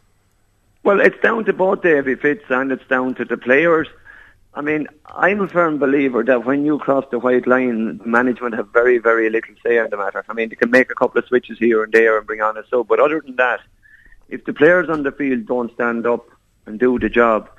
[0.83, 3.89] Well, it's down to both Davy Fitz and it's down to the players.
[4.57, 8.69] I mean, I'm a firm believer that when you cross the white line, management have
[8.73, 10.25] very, very little say in the matter.
[10.29, 12.57] I mean, they can make a couple of switches here and there and bring on
[12.57, 13.61] a sub, but other than that,
[14.29, 16.29] if the players on the field don't stand up
[16.67, 17.51] and do the job,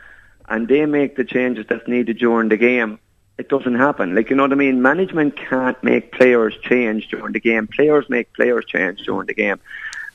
[0.48, 3.00] and they make the changes that's needed during the game,
[3.38, 4.16] it doesn't happen.
[4.16, 4.82] Like, you know what I mean?
[4.82, 7.68] Management can't make players change during the game.
[7.68, 9.60] Players make players change during the game.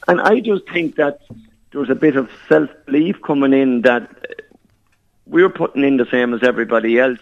[0.08, 1.20] And I just think that
[1.72, 4.08] there's a bit of self-belief coming in that
[5.30, 7.20] we're putting in the same as everybody else.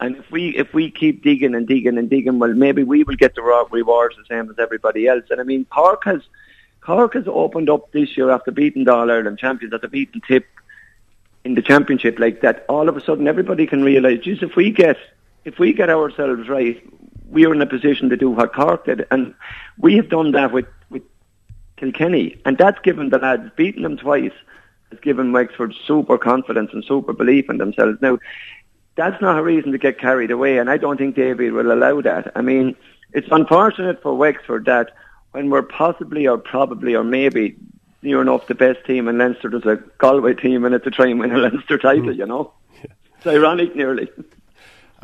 [0.00, 3.14] And if we if we keep digging and digging and digging, well, maybe we will
[3.14, 5.24] get the rewards the same as everybody else.
[5.30, 6.22] And I mean, Cork has
[6.80, 10.46] Cork has opened up this year after beating All Ireland champions, after beating Tip
[11.44, 12.64] in the championship like that.
[12.68, 14.96] All of a sudden, everybody can realise, geez, if we get
[15.44, 16.82] if we get ourselves right,
[17.30, 19.34] we are in a position to do what Cork did, and
[19.78, 21.02] we have done that with with
[21.76, 24.32] Kilkenny, and that's given the lads beating them twice
[24.94, 27.98] has given Wexford super confidence and super belief in themselves.
[28.00, 28.18] Now,
[28.96, 32.00] that's not a reason to get carried away, and I don't think David will allow
[32.00, 32.32] that.
[32.36, 32.76] I mean,
[33.12, 34.92] it's unfortunate for Wexford that
[35.32, 37.56] when we're possibly or probably or maybe
[38.02, 41.08] near enough the best team in Leinster, there's a Galway team in it to try
[41.08, 42.16] and win a Leinster title, mm.
[42.16, 42.52] you know?
[43.16, 44.08] It's ironic nearly.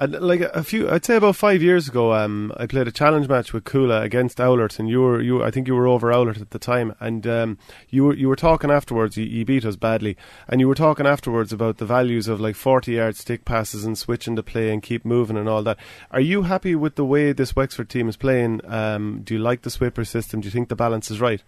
[0.00, 3.28] And like a few, I'd say about five years ago, um, I played a challenge
[3.28, 6.40] match with Kula against Oulart, and you were, you, I think you were over Oulart
[6.40, 7.58] at the time, and um,
[7.90, 9.18] you were, you were talking afterwards.
[9.18, 10.16] You, you, beat us badly,
[10.48, 14.36] and you were talking afterwards about the values of like forty-yard stick passes and switching
[14.36, 15.76] to play and keep moving and all that.
[16.10, 18.62] Are you happy with the way this Wexford team is playing?
[18.64, 20.40] Um, do you like the sweeper system?
[20.40, 21.42] Do you think the balance is right?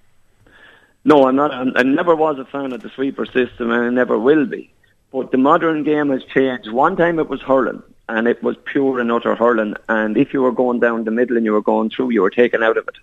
[1.07, 1.53] No, I'm not.
[1.53, 4.71] I'm, I never was a fan of the sweeper system, and I never will be.
[5.11, 6.71] But the modern game has changed.
[6.71, 7.83] One time it was hurling
[8.13, 9.75] and it was pure and utter hurling.
[9.89, 12.31] And if you were going down the middle and you were going through, you were
[12.31, 12.97] taken out of it.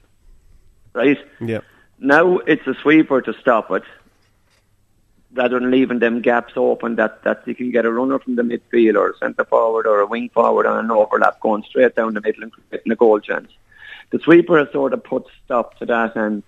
[0.94, 1.18] Right?
[1.40, 1.62] Yeah.
[2.00, 3.84] Now it's a sweeper to stop it,
[5.34, 8.44] rather than leaving them gaps open that, that you can get a runner from the
[8.44, 12.14] midfield or a centre forward or a wing forward on an overlap going straight down
[12.14, 13.52] the middle and getting a goal chance.
[14.12, 16.44] The sweeper has sort of put stop to that and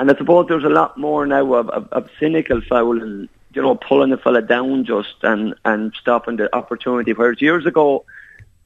[0.00, 3.28] and I suppose there's a lot more now of, of, of cynical fouling
[3.58, 7.12] you know, pulling the fella down just and, and stopping the opportunity.
[7.12, 8.04] Whereas years ago,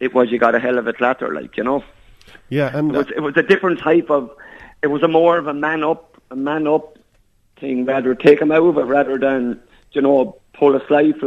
[0.00, 1.82] it was you got a hell of a clatter, like, you know.
[2.50, 4.30] Yeah, and it was, it was a different type of,
[4.82, 6.98] it was a more of a man up, a man up
[7.58, 9.62] thing, rather take him out of it rather than,
[9.92, 11.18] you know, pull a slide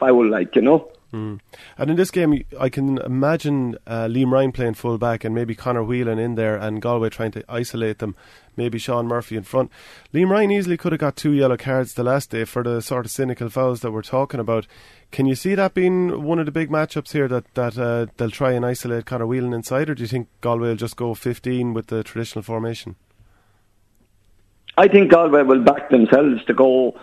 [0.00, 0.90] foul, like, you know.
[1.12, 1.40] Mm.
[1.78, 5.54] And in this game, I can imagine uh, Liam Ryan playing full back and maybe
[5.54, 8.16] Conor Whelan in there and Galway trying to isolate them,
[8.56, 9.70] maybe Shaun Murphy in front.
[10.12, 13.06] Liam Ryan easily could have got two yellow cards the last day for the sort
[13.06, 14.66] of cynical fouls that we're talking about.
[15.12, 18.30] Can you see that being one of the big matchups here that, that uh, they'll
[18.30, 21.72] try and isolate Conor Whelan inside, or do you think Galway will just go 15
[21.72, 22.96] with the traditional formation?
[24.76, 26.98] I think Galway will back themselves to go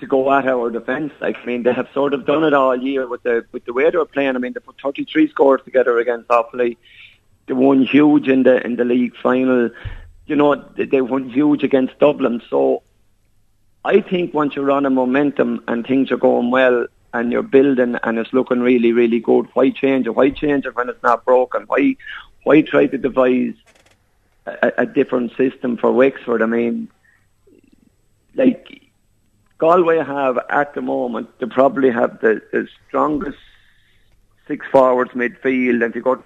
[0.00, 1.12] to go at our defence.
[1.20, 3.72] Like I mean, they have sort of done it all year with the with the
[3.72, 4.36] way they're playing.
[4.36, 6.76] I mean, they put 33 scores together against Offaly.
[7.46, 9.70] They won huge in the in the league final.
[10.26, 12.42] You know, they, they won huge against Dublin.
[12.50, 12.82] So
[13.84, 17.96] I think once you're on a momentum and things are going well and you're building
[18.02, 20.14] and it's looking really, really good, why change it?
[20.14, 21.64] Why change it when it's not broken?
[21.66, 21.96] Why
[22.44, 23.54] why try to devise
[24.46, 26.42] a, a different system for Wexford?
[26.42, 26.88] I mean,
[28.34, 28.89] like
[29.60, 33.38] Galway have at the moment, they probably have the, the strongest
[34.48, 36.24] six forwards midfield, and if you go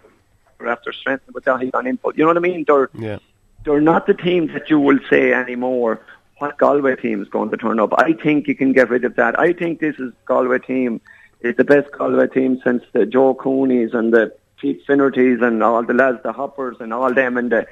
[0.66, 2.64] after strength with that on input, you know what I mean?
[2.66, 3.18] They're yeah.
[3.64, 6.00] they're not the teams that you will say anymore.
[6.38, 7.92] What Galway team is going to turn up?
[7.98, 9.38] I think you can get rid of that.
[9.38, 11.00] I think this is Galway team
[11.40, 15.82] is the best Galway team since the Joe Cooneys and the Pete Finnertys and all
[15.82, 17.66] the lads, the Hoppers and all them and the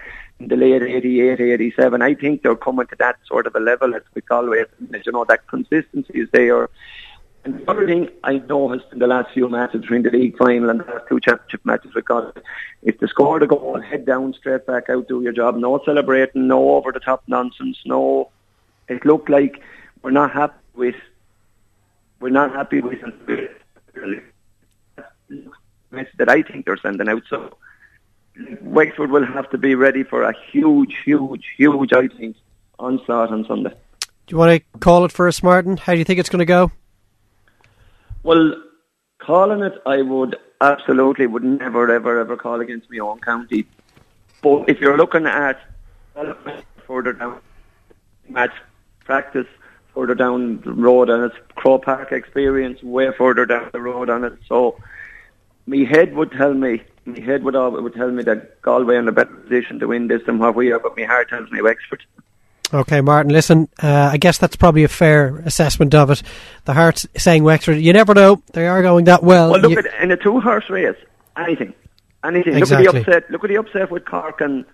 [0.48, 2.02] the late 88, 87.
[2.02, 3.92] I think they're coming to that sort of a level
[4.28, 4.70] call it.
[5.04, 6.68] You know, that consistency is there.
[7.44, 10.70] And the other thing I noticed in the last few matches between the league final
[10.70, 12.40] and the last two championship matches with God,
[12.82, 15.56] if they score the goal, head down, straight back out, do your job.
[15.56, 18.30] No celebrating, no over the top nonsense, no.
[18.88, 19.60] It looked like
[20.02, 20.94] we're not happy with.
[22.20, 23.00] We're not happy with
[26.18, 27.22] that I think they're sending out.
[27.28, 27.56] So
[28.62, 32.36] Wexford will have to be ready for a huge, huge, huge, I think,
[32.78, 33.70] onslaught on Sunday.
[34.00, 35.76] Do you want to call it first, Martin?
[35.76, 36.72] How do you think it's going to go?
[38.22, 38.54] Well,
[39.18, 43.66] calling it, I would absolutely would never, ever, ever call against my own county.
[44.42, 45.60] But if you're looking at
[46.86, 47.40] further down
[48.28, 48.52] match
[49.04, 49.46] practice,
[49.94, 54.24] further down the road, and it's Croke Park experience way further down the road on
[54.24, 54.34] it.
[54.48, 54.78] So,
[55.66, 59.08] my head would tell me my head would, would tell me that Galway are in
[59.08, 61.60] a better position to win this than what we are, but my heart tells me
[61.62, 62.04] Wexford.
[62.74, 66.22] Okay, Martin, listen, uh, I guess that's probably a fair assessment of it.
[66.64, 67.78] The heart's saying Wexford.
[67.78, 68.42] You never know.
[68.54, 69.50] They are going that well.
[69.50, 69.78] Well, look you...
[69.78, 70.96] at in a two horse race,
[71.36, 71.74] anything.
[72.24, 72.56] Anything.
[72.56, 72.86] Exactly.
[72.86, 73.30] Look at the upset.
[73.30, 74.64] Look at the upset with Cork and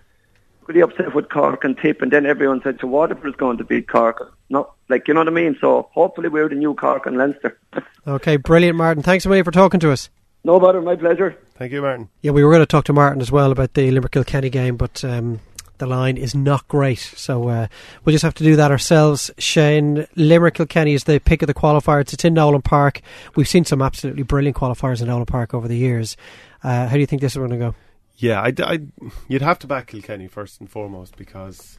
[0.61, 3.35] look at the upset with Cork and Tip, and then everyone said, "So Waterford is
[3.35, 5.57] going to beat Cork." No, like you know what I mean.
[5.59, 7.59] So hopefully we're the new Cork and Leinster.
[8.07, 9.03] okay, brilliant, Martin.
[9.03, 10.09] Thanks a million for talking to us.
[10.43, 11.37] No bother, my pleasure.
[11.55, 12.09] Thank you, Martin.
[12.21, 14.77] Yeah, we were going to talk to Martin as well about the Limerick Kilkenny game,
[14.77, 15.41] but um,
[15.79, 16.99] the line is not great.
[16.99, 17.67] So uh,
[18.05, 19.29] we'll just have to do that ourselves.
[19.37, 22.13] Shane, Limerick Kilkenny is the pick of the qualifiers.
[22.13, 23.01] It's in Nowlan Park.
[23.35, 26.15] We've seen some absolutely brilliant qualifiers in Nowlan Park over the years.
[26.63, 27.75] Uh, how do you think this is going to go?
[28.17, 28.79] Yeah, I, I,
[29.27, 31.78] you'd have to back Kilkenny first and foremost because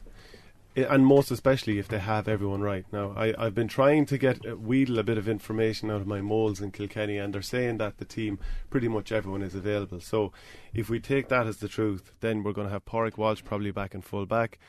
[0.75, 2.85] and most especially if they have everyone right.
[2.91, 6.07] Now, I, I've been trying to get uh, wheedle a bit of information out of
[6.07, 9.99] my moles in Kilkenny, and they're saying that the team, pretty much everyone is available.
[9.99, 10.31] So,
[10.73, 13.71] if we take that as the truth, then we're going to have Pádraig Walsh probably
[13.71, 14.59] back in full back.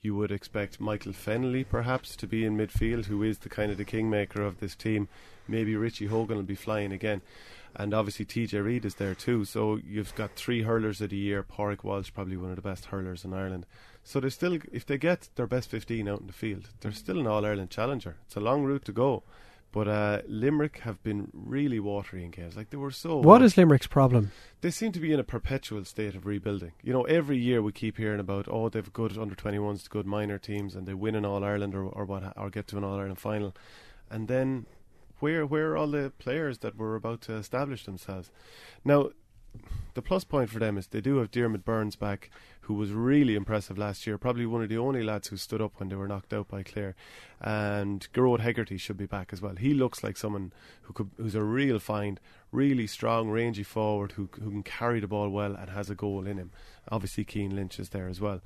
[0.00, 3.78] You would expect Michael Fennelly perhaps to be in midfield, who is the kind of
[3.78, 5.06] the kingmaker of this team.
[5.46, 7.22] Maybe Richie Hogan will be flying again.
[7.76, 9.44] And obviously TJ Reid is there too.
[9.44, 11.44] So you've got three hurlers of the year.
[11.44, 13.64] Pádraig Walsh probably one of the best hurlers in Ireland.
[14.04, 17.18] So they're still, if they get their best 15 out in the field, they're still
[17.20, 18.16] an All Ireland challenger.
[18.26, 19.22] It's a long route to go.
[19.72, 22.56] But uh, Limerick have been really watery in games.
[22.56, 23.16] Like they were so.
[23.16, 24.30] What is Limerick's problem?
[24.60, 26.72] They seem to be in a perpetual state of rebuilding.
[26.82, 30.36] You know, every year we keep hearing about oh they've good under 21s, good minor
[30.36, 32.98] teams, and they win an All Ireland or or what or get to an All
[32.98, 33.54] Ireland final,
[34.10, 34.66] and then
[35.20, 38.30] where where are all the players that were about to establish themselves?
[38.84, 39.10] Now,
[39.94, 42.30] the plus point for them is they do have Diarmaid Byrnes back,
[42.62, 44.16] who was really impressive last year.
[44.18, 46.62] Probably one of the only lads who stood up when they were knocked out by
[46.62, 46.94] Clare.
[47.40, 49.56] And Gearóid Hegarty should be back as well.
[49.56, 52.20] He looks like someone who could, who's a real find,
[52.52, 56.26] really strong, rangy forward who who can carry the ball well and has a goal
[56.26, 56.50] in him.
[56.90, 58.40] Obviously, Cian Lynch is there as well.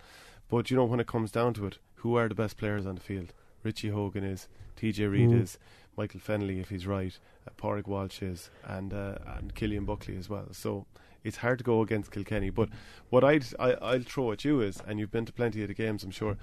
[0.48, 2.94] But you know, when it comes down to it, who are the best players on
[2.96, 3.32] the field?
[3.62, 5.42] Richie Hogan is, TJ Reid Mm.
[5.42, 5.58] is,
[5.96, 10.28] Michael Fennelly if he's right, uh, Pádraig Walsh is, and uh, and Cillian Buckley as
[10.28, 10.48] well.
[10.52, 10.86] So
[11.24, 12.50] it's hard to go against Kilkenny.
[12.50, 12.68] But
[13.10, 15.74] what I'd, I I'll throw at you is, and you've been to plenty of the
[15.74, 16.36] games, I'm sure.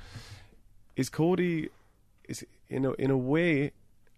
[0.96, 1.70] Is Cody
[2.28, 3.72] is in a in a way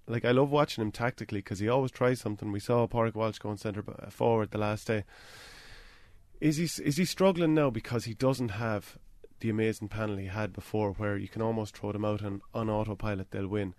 [0.08, 2.52] like I love watching him tactically because he always tries something.
[2.52, 5.04] We saw Porrick Walsh going centre forward the last day.
[6.42, 8.98] Is he is he struggling now because he doesn't have
[9.40, 13.32] the amazing panel he had before, where you can almost throw them out on autopilot,
[13.32, 13.74] they'll win.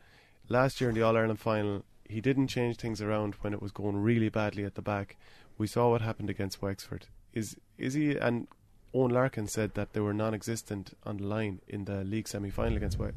[0.48, 3.72] Last year in the All Ireland final, he didn't change things around when it was
[3.72, 5.16] going really badly at the back.
[5.58, 7.06] We saw what happened against Wexford.
[7.32, 8.46] Is is he and
[8.94, 12.98] Eoin Larkin said that they were non-existent on the line in the league semi-final against
[12.98, 13.08] We-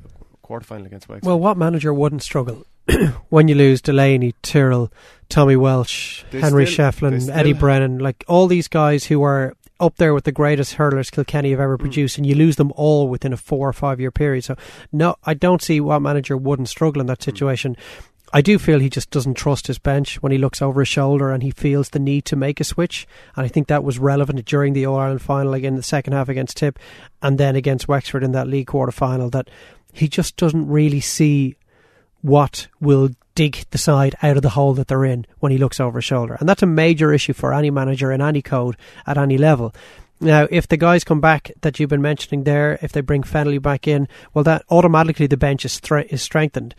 [0.41, 1.27] quarter-final against Wexford.
[1.27, 2.65] Well, what manager wouldn't struggle
[3.29, 4.91] when you lose Delaney, Tyrrell,
[5.29, 9.95] Tommy Walsh, They Henry still- Shefflin, Eddie Brennan, like all these guys who are up
[9.97, 11.81] there with the greatest hurlers Kilkenny have ever Mm.
[11.81, 14.43] produced, and you lose them all within a four or five year period.
[14.43, 14.55] So,
[14.91, 17.09] no, I don't see what manager wouldn't struggle in Mm.
[17.09, 17.75] that situation.
[18.31, 21.31] I do feel he just doesn't trust his bench when he looks over his shoulder
[21.31, 23.07] and he feels the need to make a switch.
[23.35, 26.29] And I think that was relevant during the All Ireland final, again, the second half
[26.29, 26.77] against Tip,
[27.23, 29.49] and then against Wexford in that league quarter final, that
[29.93, 31.55] he just doesn't really see
[32.21, 35.79] what will dig the side out of the hole that they're in when he looks
[35.79, 36.35] over his shoulder.
[36.39, 38.75] And that's a major issue for any manager in any code
[39.07, 39.73] at any level.
[40.21, 43.61] Now, if the guys come back that you've been mentioning there, if they bring Fennelly
[43.61, 46.75] back in, well, that automatically the bench is, stre- is strengthened.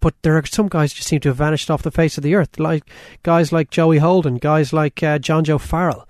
[0.00, 2.34] But there are some guys just seem to have vanished off the face of the
[2.34, 2.84] earth, like
[3.22, 6.06] guys like Joey Holden, guys like uh, John Joe Farrell.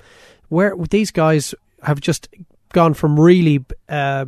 [0.49, 2.29] Where these guys have just
[2.73, 4.27] gone from really uh,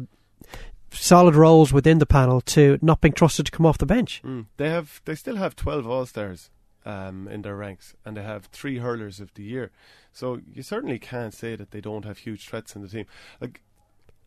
[0.92, 4.22] solid roles within the panel to not being trusted to come off the bench.
[4.24, 4.46] Mm.
[4.56, 6.50] They have they still have twelve All Stars
[6.84, 9.70] um, in their ranks, and they have three hurlers of the year.
[10.12, 13.06] So you certainly can't say that they don't have huge threats in the team.
[13.40, 13.62] Like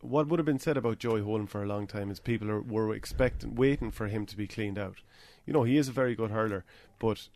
[0.01, 2.61] what would have been said about Joey Holden for a long time is people are,
[2.61, 4.97] were expecting, waiting for him to be cleaned out.
[5.45, 6.63] You know, he is a very good hurler,
[6.99, 7.30] but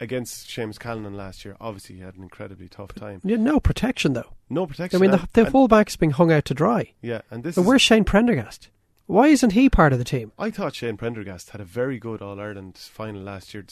[0.00, 3.20] against Seamus Callanan last year, obviously he had an incredibly tough time.
[3.24, 4.32] Yeah, no protection though.
[4.50, 4.98] No protection.
[4.98, 6.92] I mean, the, the fullback's being hung out to dry.
[7.00, 8.68] Yeah, and this But where's Shane Prendergast?
[9.06, 10.32] Why isn't he part of the team?
[10.38, 13.64] I thought Shane Prendergast had a very good All Ireland final last year,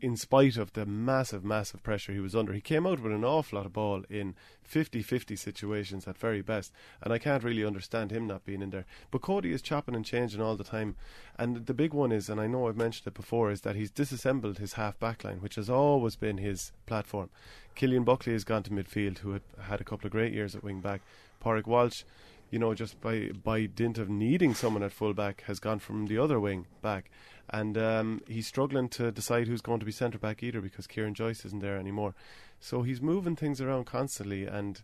[0.00, 2.52] in spite of the massive, massive pressure he was under.
[2.52, 6.42] He came out with an awful lot of ball in 50 50 situations at very
[6.42, 6.72] best,
[7.02, 8.86] and I can't really understand him not being in there.
[9.10, 10.96] But Cody is chopping and changing all the time,
[11.38, 13.90] and the big one is, and I know I've mentioned it before, is that he's
[13.90, 17.30] disassembled his half back line, which has always been his platform.
[17.76, 20.64] Cillian Buckley has gone to midfield, who had had a couple of great years at
[20.64, 21.02] wing back.
[21.42, 22.02] Pádraig Walsh
[22.50, 26.06] you know, just by by dint of needing someone at full back, has gone from
[26.06, 27.10] the other wing back,
[27.50, 31.14] and um, he's struggling to decide who's going to be centre back either because Kieran
[31.14, 32.14] Joyce isn't there anymore.
[32.60, 34.80] So he's moving things around constantly, and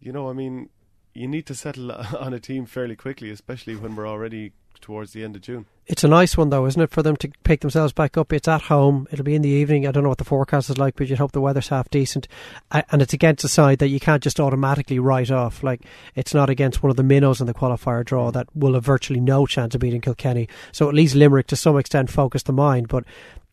[0.00, 0.70] you know, I mean,
[1.14, 5.24] you need to settle on a team fairly quickly, especially when we're already towards the
[5.24, 5.66] end of June.
[5.86, 8.32] It's a nice one, though, isn't it, for them to pick themselves back up?
[8.32, 9.06] It's at home.
[9.12, 9.86] It'll be in the evening.
[9.86, 12.26] I don't know what the forecast is like, but you'd hope the weather's half decent.
[12.72, 15.62] And it's against a side that you can't just automatically write off.
[15.62, 15.82] Like,
[16.16, 19.20] it's not against one of the minnows in the qualifier draw that will have virtually
[19.20, 20.48] no chance of beating Kilkenny.
[20.72, 22.88] So at least Limerick, to some extent, focus the mind.
[22.88, 23.04] But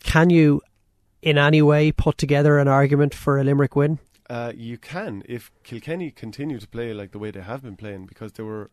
[0.04, 0.62] can you,
[1.22, 4.00] in any way, put together an argument for a Limerick win?
[4.30, 8.06] Uh, you can if Kilkenny continue to play like the way they have been playing
[8.06, 8.72] because they were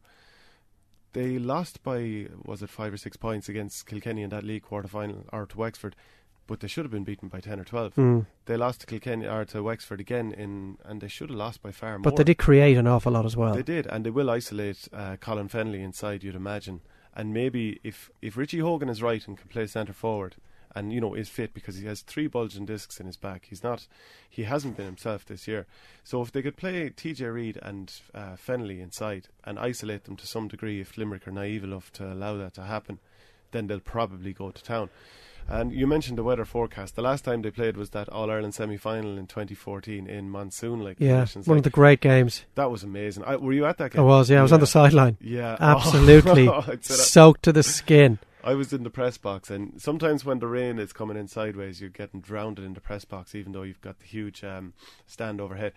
[1.13, 4.89] they lost by was it five or six points against Kilkenny in that league quarter
[4.89, 5.97] final or to Wexford,
[6.47, 7.95] but they should have been beaten by ten or twelve.
[7.95, 8.27] Mm.
[8.47, 11.73] They lost to Kilkenny or to Wexford again in and they should have lost by
[11.73, 12.03] far more.
[12.03, 13.55] But they did create an awful lot as well.
[13.55, 16.23] They did, and they will isolate uh, Colin Fennelly inside.
[16.23, 16.81] You'd imagine,
[17.15, 20.37] And maybe if if Richie Hogan is right and can play centre forward,
[20.75, 23.47] and you know is fit because he has three bulging discs in his back.
[23.49, 23.87] He's not,
[24.29, 25.67] he hasn't been himself this year.
[26.05, 27.25] So if they could play T.J.
[27.27, 31.65] Reid and uh, Fennelly inside and isolate them to some degree, if Limerick are naive
[31.65, 32.99] enough to allow that to happen,
[33.51, 34.91] then they'll probably go to town.
[35.49, 36.95] And you mentioned the weather forecast.
[36.95, 40.79] The last time they played was that All Ireland semi final in 2014 in monsoon
[40.85, 41.49] like Yeah, conditions.
[41.49, 42.45] one Like, of the great games.
[42.55, 43.25] That was amazing.
[43.25, 44.03] I, were you at that game?
[44.03, 45.17] I was, yeah, I was on the sideline.
[45.21, 48.19] Yeah, Absolutely Oh, I'd say that- soaked to the skin.
[48.43, 51.81] I was in the press box, and sometimes when the rain is coming in sideways,
[51.81, 54.73] you're getting drowned in the press box, even though you've got the huge um,
[55.07, 55.73] stand overhead.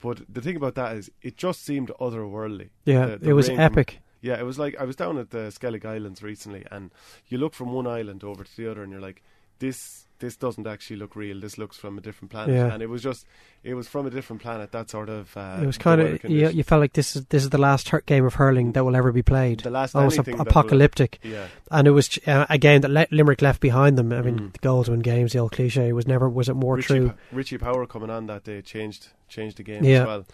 [0.00, 2.70] But the thing about that is, it just seemed otherworldly.
[2.84, 4.00] Yeah, The- the it was epic.
[4.20, 6.90] yeah, it was like I was down at the Skellig Islands recently, and
[7.28, 9.22] you look from one island over to the other, and you're like,
[9.58, 11.40] this this doesn't actually look real.
[11.40, 12.72] This looks from a different planet, Yeah.
[12.72, 13.26] and it was just
[13.62, 14.72] it was from a different planet.
[14.72, 17.42] That sort of uh, it was kind of you, you felt like this is this
[17.42, 19.60] is the last game of hurling that will ever be played.
[19.60, 21.18] The last almost ap- that will- apocalyptic.
[21.22, 21.48] yeah.
[21.70, 24.12] and it was uh, a game that Le- Limerick left behind them.
[24.12, 24.52] I mean, Mm.
[24.52, 25.32] the goals win games.
[25.32, 27.08] The old cliche was never was it more Richie, true.
[27.10, 30.00] Pa- Richie Power coming on that day changed changed the game Yeah.
[30.02, 30.26] as well.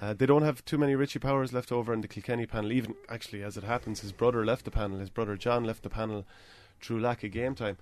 [0.00, 2.70] Uh, they don't have too many Richie Powers left over in the Kilkenny panel.
[2.72, 4.98] Even actually, as it happens, his brother left the panel.
[5.00, 6.24] His brother John left the panel
[6.80, 7.76] through lack of game time.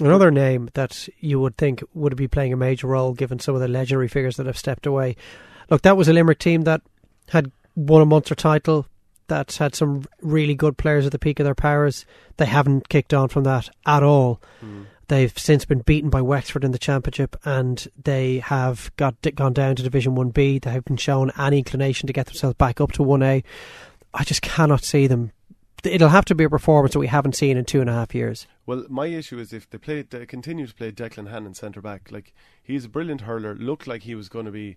[0.00, 3.60] Another name that you would think would be playing a major role given some of
[3.60, 5.16] the legendary figures that have stepped away.
[5.68, 6.82] Look, that was a Limerick team that
[7.28, 8.86] had won a Munster title,
[9.28, 12.04] that had some really good players at the peak of their powers.
[12.36, 14.40] They haven't kicked on from that at all.
[14.60, 14.82] Hmm.
[15.08, 19.76] They've since been beaten by Wexford in the championship, and they have got gone down
[19.76, 20.58] to Division One B.
[20.58, 23.42] They haven't shown any inclination to get themselves back up to One A.
[24.14, 25.32] I just cannot see them.
[25.84, 28.14] It'll have to be a performance that we haven't seen in two and a half
[28.14, 28.46] years.
[28.66, 32.10] Well, my issue is if they play, they continue to play Declan Hannon centre back.
[32.10, 33.54] Like he's a brilliant hurler.
[33.54, 34.76] Looked like he was going to be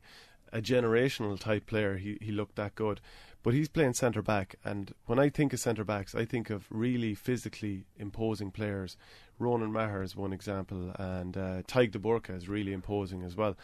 [0.52, 1.98] a generational type player.
[1.98, 3.02] He he looked that good,
[3.42, 4.56] but he's playing centre back.
[4.64, 8.96] And when I think of centre backs, I think of really physically imposing players.
[9.40, 13.58] Ronan Maher is one example, and uh, Tadhg de Búrca is really imposing as well.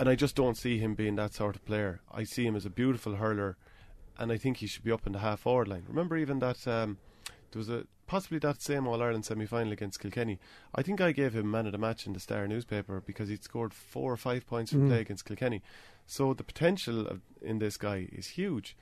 [0.00, 2.00] And I just don't see him being that sort of player.
[2.10, 3.56] I see him as a beautiful hurler,
[4.18, 5.84] and I think he should be up in the half forward line.
[5.88, 6.98] Remember even that um,
[7.52, 10.38] there was a possibly that same All Ireland semi final against Kilkenny.
[10.74, 13.44] I think I gave him man of the match in the Star newspaper because he'd
[13.44, 14.88] scored four or five points from Mm.
[14.88, 15.62] play against Kilkenny.
[16.06, 18.76] So the potential of, in this guy is huge.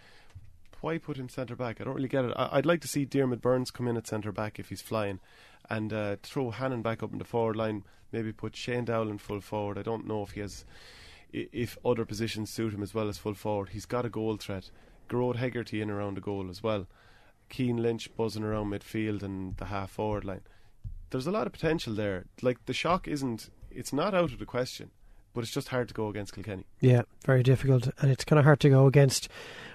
[0.80, 1.80] Why put him centre back?
[1.80, 2.32] I don't really get it.
[2.36, 5.20] I, I'd like to see Diarmaid Byrnes come in at centre back if he's flying,
[5.68, 7.82] and uh, throw Hannon back up in the forward line.
[8.12, 9.78] Maybe put Shane Dowling full forward.
[9.78, 10.64] I don't know if he has,
[11.32, 13.70] if other positions suit him as well as full forward.
[13.70, 14.70] He's got a goal threat.
[15.08, 16.86] Gearóid Hegarty in around the goal as well.
[17.48, 20.42] Cian Lynch buzzing around midfield and the half forward line.
[21.10, 22.26] There's a lot of potential there.
[22.42, 24.90] Like the shock isn't, it's not out of the question,
[25.32, 26.66] but it's just hard to go against Kilkenny.
[26.80, 29.28] Yeah, very difficult, and it's kind of hard to go against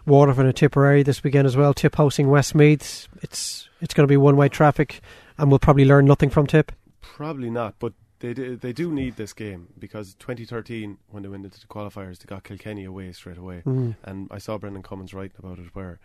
[0.05, 1.73] Waterford and Tipperary this weekend as well.
[1.73, 3.07] Tip hosting Westmeath.
[3.21, 5.01] It's it's going to be one way traffic,
[5.37, 6.71] and we'll probably learn nothing from Tip.
[7.01, 11.43] Probably not, but they do, they do need this game because 2013 when they went
[11.45, 13.95] into the qualifiers they got Kilkenny away straight away, Mm.
[14.03, 15.99] and I saw Brendan Cummins writing about it where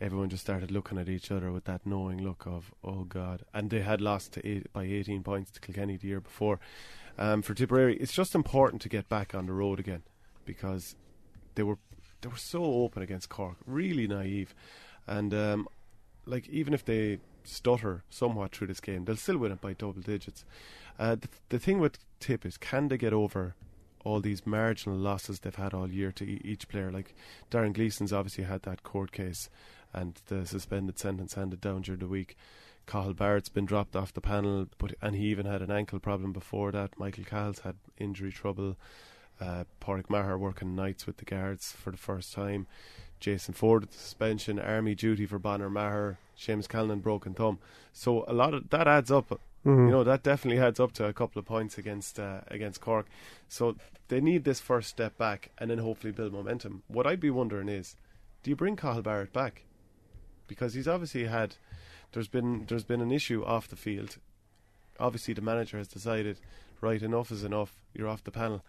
[0.00, 3.70] everyone just started looking at each other with that knowing look of oh god, and
[3.70, 6.58] they had lost to eight, by 18 points to Kilkenny the year before.
[7.18, 10.02] Um, for Tipperary, it's just important to get back on the road again
[10.44, 10.94] because
[11.54, 11.78] they were
[12.20, 14.54] they were so open against Cork, really naive,
[15.06, 15.68] and um,
[16.26, 20.02] like even if they stutter somewhat through this game, they'll still win it by double
[20.02, 20.44] digits.
[20.98, 23.54] Uh, the, the thing with Tip is, can they get over
[24.04, 26.90] all these marginal losses they've had all year to e- each player?
[26.90, 27.14] Like
[27.50, 29.48] Darren Gleeson's obviously had that court case
[29.92, 32.36] and the suspended sentence handed down during the week.
[32.86, 36.32] Cathal Barrett's been dropped off the panel, but and he even had an ankle problem
[36.32, 36.98] before that.
[36.98, 38.76] Michael Cahill's had injury trouble.
[39.40, 39.64] Uh,
[40.08, 42.66] Maher working nights with the guards for the first time.
[43.20, 47.58] Jason Forde suspension, army duty for Bonner Maher, Seamus Callan broken thumb.
[47.92, 49.40] So a lot of that adds up.
[49.64, 49.86] Mhm.
[49.86, 53.06] You know that definitely adds up to a couple of points against uh, against Cork.
[53.48, 53.76] So
[54.08, 56.82] they need this first step back and then hopefully build momentum.
[56.88, 57.96] What I'd be wondering is,
[58.42, 59.64] do you bring Cathal Barrett back?
[60.46, 61.56] Because he's obviously had
[62.12, 64.18] there's been there's been an issue off the field.
[65.00, 66.38] Obviously the manager has decided,
[66.80, 67.82] right, enough is enough.
[67.92, 68.62] You're off the panel.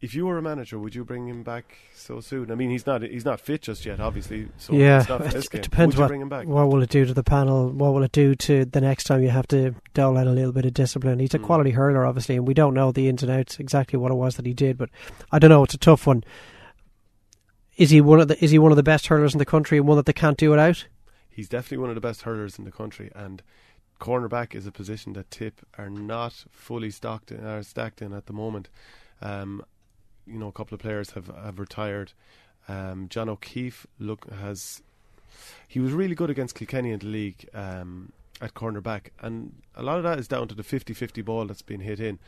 [0.00, 2.52] If you were a manager, would you bring him back so soon?
[2.52, 4.48] I mean, he's not he's not fit just yet, obviously.
[4.56, 6.46] So yeah, it, it depends what bring him back?
[6.46, 7.68] what will it do to the panel.
[7.70, 10.52] What will it do to the next time you have to dole out a little
[10.52, 11.18] bit of discipline?
[11.18, 11.44] He's a Mm.
[11.44, 14.36] quality hurler, obviously, and we don't know the ins and outs exactly what it was
[14.36, 14.78] that he did.
[14.78, 14.90] But
[15.32, 15.64] I don't know.
[15.64, 16.22] It's a tough one.
[17.76, 19.78] Is he one of the Is he one of the best hurlers in the country
[19.78, 20.86] and one that they can't do it out?
[21.28, 23.42] He's definitely one of the best hurlers in the country, and
[24.00, 28.26] cornerback is a position that Tip are not fully stocked in, are stacked in at
[28.26, 28.68] the moment.
[29.20, 29.64] Um,
[30.28, 32.12] you know, a couple of players have have retired.
[32.68, 34.82] Um, John O'Keefe look has
[35.66, 39.98] he was really good against Kilkenny in the league um, at cornerback, and a lot
[39.98, 42.18] of that is down to the 50-50 ball that's been hit in.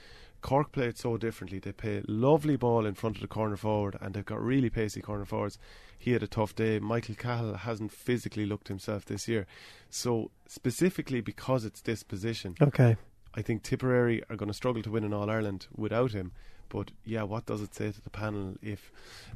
[0.42, 1.58] Cork play it so differently.
[1.58, 5.02] They play lovely ball in front of the corner forward, and they've got really pacey
[5.02, 5.58] corner forwards.
[5.98, 6.78] He had a tough day.
[6.78, 9.46] Michael Cahill hasn't physically looked himself this year,
[9.90, 12.96] so specifically because it's this position, Okay.
[13.34, 16.32] I think Tipperary are going to struggle to win in All Ireland without him.
[16.70, 18.90] But yeah, what does it say to the panel if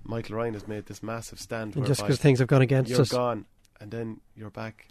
[0.05, 1.77] Michael Ryan has made this massive stand?
[1.77, 3.11] And just because things have gone against you're us.
[3.11, 3.45] gone,
[3.81, 4.89] and then you're back,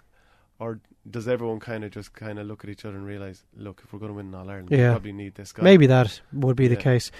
[0.60, 0.80] or
[1.10, 3.91] does everyone kind of just kind of look at each other and realize, look, if
[3.91, 4.91] we're going to win in All Ireland, we Yeah.
[4.91, 5.64] probably need this guy.
[5.64, 7.12] Maybe that would be the case.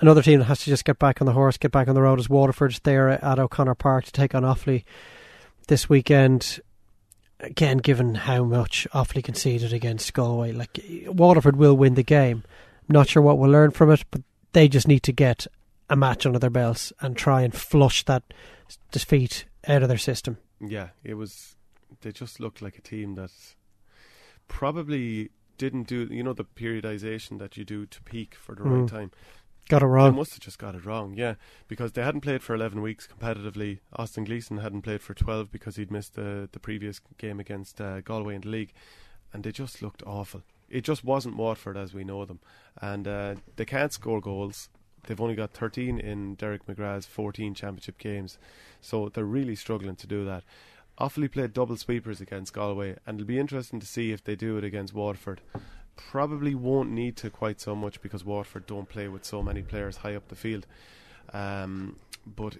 [0.00, 2.02] Another team that has to just get back on the horse, get back on the
[2.02, 2.78] road is Waterford.
[2.84, 4.84] They're at O'Connor Park to take on Offaly
[5.66, 6.60] this weekend.
[7.40, 12.44] Again, given how much Offaly conceded against Galway, like Waterford will win the game.
[12.88, 14.22] Not sure what we'll learn from it, but
[14.52, 15.46] they just need to get
[15.90, 18.22] a match under their belts and try and flush that
[18.90, 20.38] defeat out of their system.
[20.60, 21.56] Yeah, it was.
[22.02, 23.30] They just looked like a team that
[24.48, 28.80] probably didn't do, you know, the periodization that you do to peak for the Mm.
[28.80, 29.10] right time.
[29.68, 30.12] Got it wrong.
[30.12, 31.34] They must have just got it wrong, yeah,
[31.66, 33.80] because they hadn't played for 11 weeks competitively.
[33.94, 38.00] Austin Gleeson hadn't played for 12 because he'd missed the, the previous game against uh,
[38.00, 38.72] Galway in the league,
[39.32, 40.42] and they just looked awful.
[40.68, 42.40] It just wasn't Waterford as we know them,
[42.80, 44.68] and uh, they can't score goals.
[45.06, 48.38] They've only got 13 in Derek McGrath's 14 championship games,
[48.80, 50.44] so they're really struggling to do that.
[51.00, 54.58] Offaly played double sweepers against Galway, and it'll be interesting to see if they do
[54.58, 55.40] it against Waterford.
[55.96, 59.98] Probably won't need to quite so much because Waterford don't play with so many players
[59.98, 60.66] high up the field.
[61.32, 61.96] Um,
[62.26, 62.56] but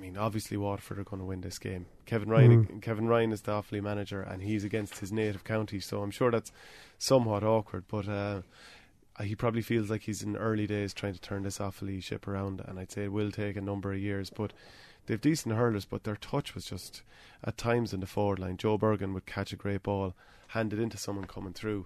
[0.00, 1.84] I mean, obviously Waterford are going to win this game.
[2.06, 6.00] Kevin Ryan, Kevin Ryan is the Offaly manager, and he's against his native county, so
[6.00, 6.52] I'm sure that's
[6.96, 7.84] somewhat awkward.
[7.86, 8.40] But uh,
[9.22, 12.62] he probably feels like he's in early days trying to turn this Offaly ship around,
[12.66, 14.30] and I'd say it will take a number of years.
[14.30, 14.54] But
[15.04, 17.02] they've decent hurlers, but their touch was just
[17.44, 18.56] at times in the forward line.
[18.56, 20.14] Joe Bergin would catch a great ball,
[20.48, 21.84] hand it into someone coming through,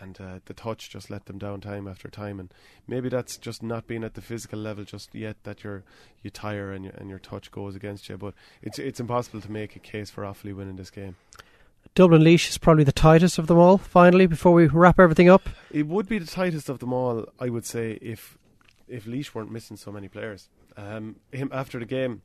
[0.00, 2.40] and uh, the touch just let them down time after time.
[2.40, 2.52] And
[2.86, 5.84] maybe that's just not being at the physical level just yet that you're
[6.22, 8.16] you tire and your and your touch goes against you.
[8.16, 11.16] But it's it's impossible to make a case for Offaly winning this game.
[11.94, 13.76] Dublin Laois is probably the tightest of them all.
[13.76, 17.48] Finally, before we wrap everything up, It would be the tightest of them all, I
[17.48, 18.38] would say, if
[18.88, 20.48] if Laois weren't missing so many players.
[20.76, 22.22] Um, him after the game,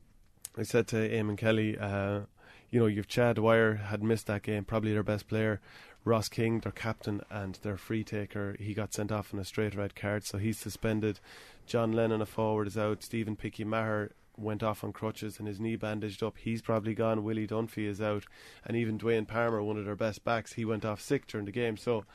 [0.58, 2.22] I said to Eamon Kelly, uh,
[2.70, 5.60] you know, you've Cha Dwyer had missed that game, probably their best player.
[6.08, 9.76] Ross King, their captain and their free taker, he got sent off on a straight
[9.76, 11.20] red card, so he's suspended.
[11.66, 13.04] John Lennon, a forward, is out.
[13.04, 16.38] Stephen Picky Maher went off on crutches and his knee bandaged up.
[16.38, 17.24] He's probably gone.
[17.24, 18.24] Willie Dunphy is out,
[18.64, 21.52] and even Dwayne Palmer, one of their best backs, he went off sick during the
[21.52, 21.76] game.
[21.76, 22.06] So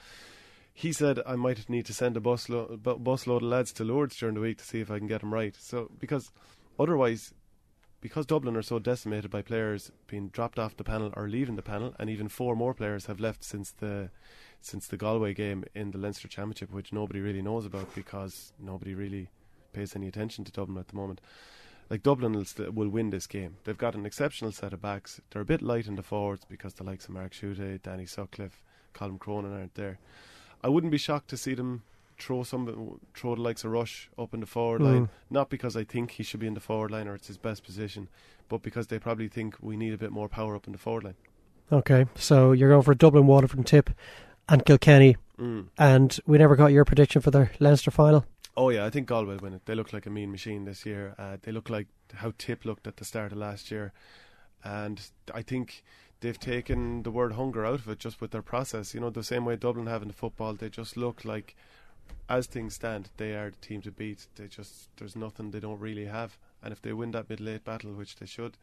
[0.72, 4.16] he said I might need to send a busload, bu- busload of lads to Lourdes
[4.16, 5.54] during the week to see if I can get them right.
[5.58, 6.32] So because
[6.78, 7.34] otherwise,
[8.02, 11.62] because Dublin are so decimated by players being dropped off the panel or leaving the
[11.62, 14.10] panel, and even four more players have left since the
[14.60, 18.94] since the Galway game in the Leinster Championship, which nobody really knows about because nobody
[18.94, 19.28] really
[19.72, 21.20] pays any attention to Dublin at the moment.
[21.90, 23.56] Like Dublin will, st- will win this game.
[23.64, 25.20] They've got an exceptional set of backs.
[25.30, 28.62] They're a bit light in the forwards because the likes of Mark Schutte, Danny Sutcliffe,
[28.92, 29.98] Colin Cronin aren't there.
[30.62, 31.82] I wouldn't be shocked to see them
[32.18, 34.84] throw some throw the likes of Rushe up in the forward Mm.
[34.84, 35.08] line.
[35.30, 37.64] Not because I think he should be in the forward line or it's his best
[37.64, 38.08] position,
[38.48, 41.04] but because they probably think we need a bit more power up in the forward
[41.04, 41.14] line.
[41.70, 42.06] okay.
[42.16, 43.90] So you're going for Dublin, Waterford, and Tip,
[44.48, 45.68] and Kilkenny, Mm.
[45.78, 48.24] and we never got your prediction for the Leinster final.
[48.56, 49.64] Oh yeah, I think Galway will win it.
[49.64, 51.14] They look like a mean machine this year.
[51.18, 53.92] Uh, they look like how Tip looked at the start of last year,
[54.62, 55.00] and
[55.32, 55.82] I think
[56.20, 58.92] they've taken the word hunger out of it just with their process.
[58.94, 61.56] You know, the same way Dublin have in the football, they just look like,
[62.28, 64.26] as things stand, they are the team to beat.
[64.36, 67.64] They just there's nothing they don't really have, and if they win that mid late
[67.64, 68.56] battle, which they should,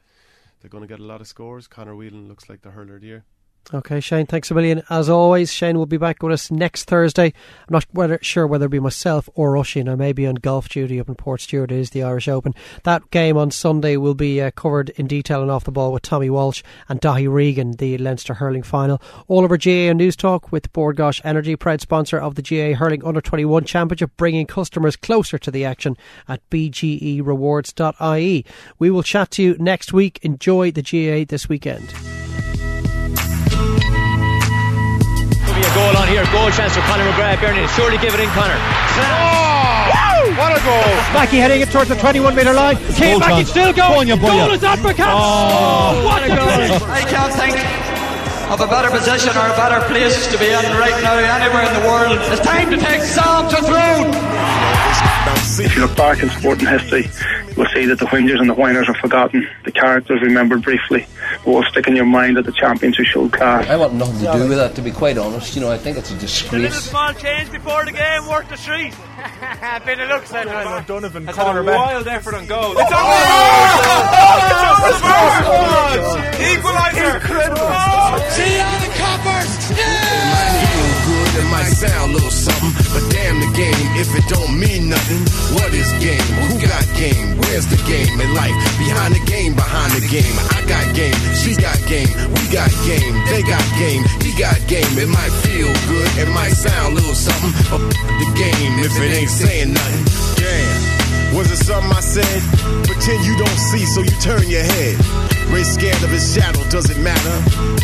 [0.59, 1.67] they're going to get a lot of scores.
[1.67, 3.25] Conor Whelan looks like the hurler of the year.
[3.72, 4.82] Okay, Shane, thanks a million.
[4.89, 7.26] As always, Shane will be back with us next Thursday.
[7.26, 7.34] I'm
[7.70, 9.88] not whether, sure whether it be myself or Oisin.
[9.88, 11.66] I may be on golf duty up in Portstewart.
[11.66, 12.55] It is the Irish Open.
[12.84, 16.01] That game on Sunday will be uh, covered in detail and off the ball with
[16.01, 18.99] Tommy Walsh and Daithí Regan, the Leinster hurling final.
[19.28, 23.22] All over GAA Newstalk with Bord Gáis Energy, proud sponsor of the GAA Hurling Under
[23.22, 25.95] 21 Championship, bringing customers closer to the action
[26.28, 28.45] at bgerewards.ie.
[28.80, 30.18] We will chat to you next week.
[30.24, 31.93] Enjoy the GAA this weekend.
[35.89, 36.21] Goal on here.
[36.29, 37.41] Goal chance for Conor McGrath.
[37.41, 38.53] Bernie surely give it in, Conor.
[38.53, 40.93] Oh, what a goal!
[41.17, 42.77] Mackey heading it towards the 21 metre line.
[42.93, 44.07] Kane Mackey still going.
[44.09, 45.17] Goal is on for Cats.
[45.17, 45.97] Oh.
[45.97, 46.93] oh, what a goal!
[46.93, 47.57] I can't think
[48.53, 51.73] of a better position or a better place to be in right now anywhere in
[51.81, 52.19] the world.
[52.30, 54.68] It's time to take Sam to Tyrone.
[55.61, 57.03] If you look back in sporting history,
[57.49, 61.06] you will see that the whingers and the whiners are forgotten, the characters remembered briefly,
[61.44, 63.68] but will stick in your mind that the champions who showed class.
[63.69, 65.56] I want nothing to do with that, to be quite honest.
[65.56, 66.76] You know, I think it's a A little disgrace.
[66.86, 68.94] small change before the game worth the street.
[69.86, 70.84] Bit of luck, said well.
[70.88, 72.72] Donovan That's caught a a wild wild effort on goal.
[72.77, 73.10] It's It's over!
[76.53, 77.15] Equalizer!
[77.15, 77.69] Incredible!
[78.31, 79.77] See all the coppers!
[79.77, 80.78] Yeah!
[81.40, 85.24] It might sound a little something, but damn the game if it don't mean nothing.
[85.56, 86.20] What is game?
[86.52, 87.40] Who got game?
[87.40, 88.52] Where's the game in life?
[88.76, 90.36] Behind the game, behind the game.
[90.52, 94.91] I got game, she got game, we got game, they got game, he got game.
[94.99, 97.80] It might feel good, it might sound a little something, but
[98.20, 100.28] the game if it ain't saying nothing.
[101.34, 102.41] Was it something I said?
[102.85, 104.97] Pretend you don't see, so you turn your head.
[105.49, 107.35] Ray scared of his shadow, doesn't matter.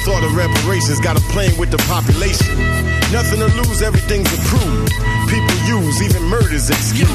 [0.05, 2.57] Thought of reparations, got a plane with the population.
[3.13, 4.91] Nothing to lose, everything's approved.
[5.29, 7.09] People use, even murders excuse.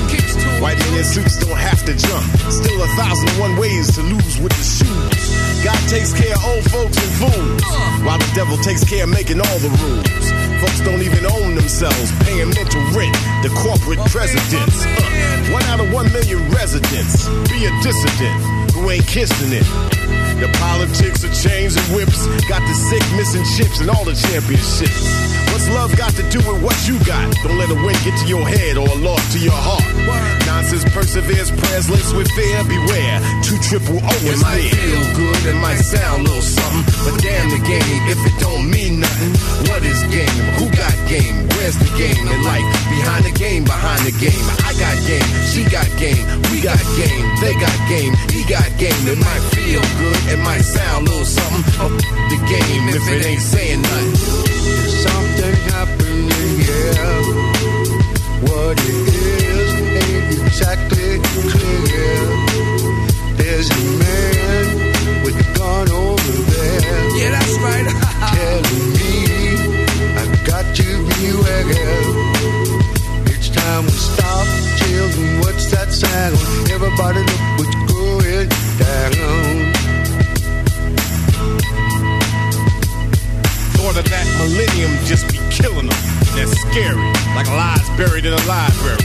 [0.60, 2.24] White men in suits don't have to jump.
[2.50, 5.64] Still a thousand and one ways to lose with the shoes.
[5.64, 7.62] God takes care of old folks and fools,
[8.04, 10.26] while the devil takes care of making all the rules.
[10.60, 13.16] Folks don't even own themselves, paying mental rent.
[13.42, 14.84] The corporate presidents.
[14.84, 17.28] Uh, one out of one million residents.
[17.48, 19.66] Be a dissident who ain't kissing it.
[20.40, 25.04] The politics of chains and whips got the sick missing chips and all the championships.
[25.52, 27.34] What's love got to do with what you got?
[27.44, 29.84] Don't let a win get to your head or a loss to your heart.
[31.70, 32.64] Nonsense perseveres, prayers laced with fear.
[32.64, 34.70] Beware, two triple O It is might there.
[34.70, 38.70] feel good, it might sound a little something, but damn the game if it don't
[38.70, 39.32] mean nothing.
[39.68, 40.44] What is game?
[40.58, 41.46] Who got game?
[41.54, 42.66] Where's the game in life?
[42.90, 44.44] Behind the game, behind the game.
[44.66, 49.00] I got game, she got game, we got game, they got game, he got game.
[49.06, 51.92] It might feel good, it might sound a little something, but
[52.30, 54.14] the game if it ain't saying nothing.
[55.06, 57.10] Something happening here.
[58.42, 59.49] What it is ain't
[60.50, 61.10] exactly
[61.52, 62.18] clear.
[63.38, 64.66] There's a man
[65.24, 66.98] with a gun over there.
[67.18, 67.86] Yeah, that's right.
[68.34, 69.12] telling me
[70.18, 71.70] I got to beware.
[73.32, 74.46] Each time we stop,
[74.80, 76.34] children, what's that sound?
[76.74, 78.48] Everybody look what's going
[78.82, 79.12] down.
[83.74, 86.19] Thought of that millennium just be killing them.
[86.36, 89.02] That's scary, like lies buried in a library.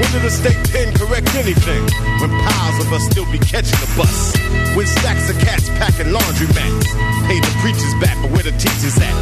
[0.00, 1.84] When did the state pen correct anything?
[2.18, 4.34] When piles of us still be catching the bus.
[4.74, 6.88] When stacks of cats packing laundry mats.
[7.28, 9.14] Paid the preachers back, but where the teachers at?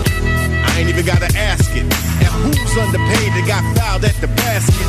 [0.62, 1.84] I ain't even gotta ask it.
[1.84, 4.86] And who's underpaid that got fouled at the basket?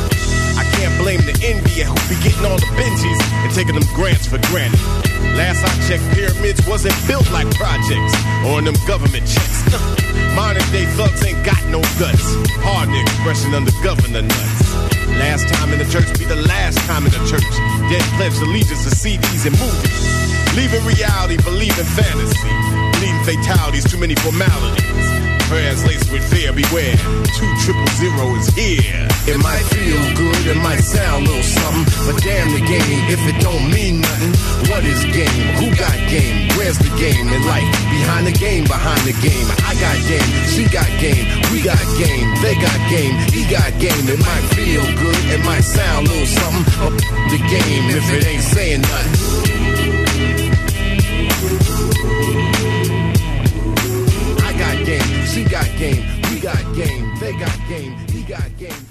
[0.56, 4.26] I can't blame the envy who be getting all the Benjis and taking them grants
[4.26, 5.01] for granted.
[5.36, 8.14] Last I checked, pyramids wasn't built like projects
[8.46, 9.62] or them government checks.
[10.36, 12.52] Modern day thugs ain't got no guts.
[12.92, 14.74] The expression under governor nuts.
[15.16, 17.48] Last time in the church be the last time in the church.
[17.88, 20.56] Dead pledge allegiance to CDs and movies.
[20.56, 22.52] Leaving reality, believing fantasy.
[22.98, 25.21] Bleeding fatalities, too many formalities.
[25.52, 26.96] Prayers laced with fear, beware.
[27.36, 29.04] Two triple zero is here.
[29.28, 33.20] It might feel good, it might sound a little something, but damn the game if
[33.28, 34.32] it don't mean nothing.
[34.72, 35.44] What is game?
[35.60, 36.48] Who got game?
[36.56, 37.68] Where's the game in life?
[37.92, 39.44] Behind the game, behind the game.
[39.68, 44.08] I got game, she got game, we got game, they got game, he got game.
[44.08, 46.96] It might feel good, it might sound a little something, but
[47.28, 49.51] the game if it ain't saying nothing.
[55.32, 58.81] She got game, we got game, they got game, he got game.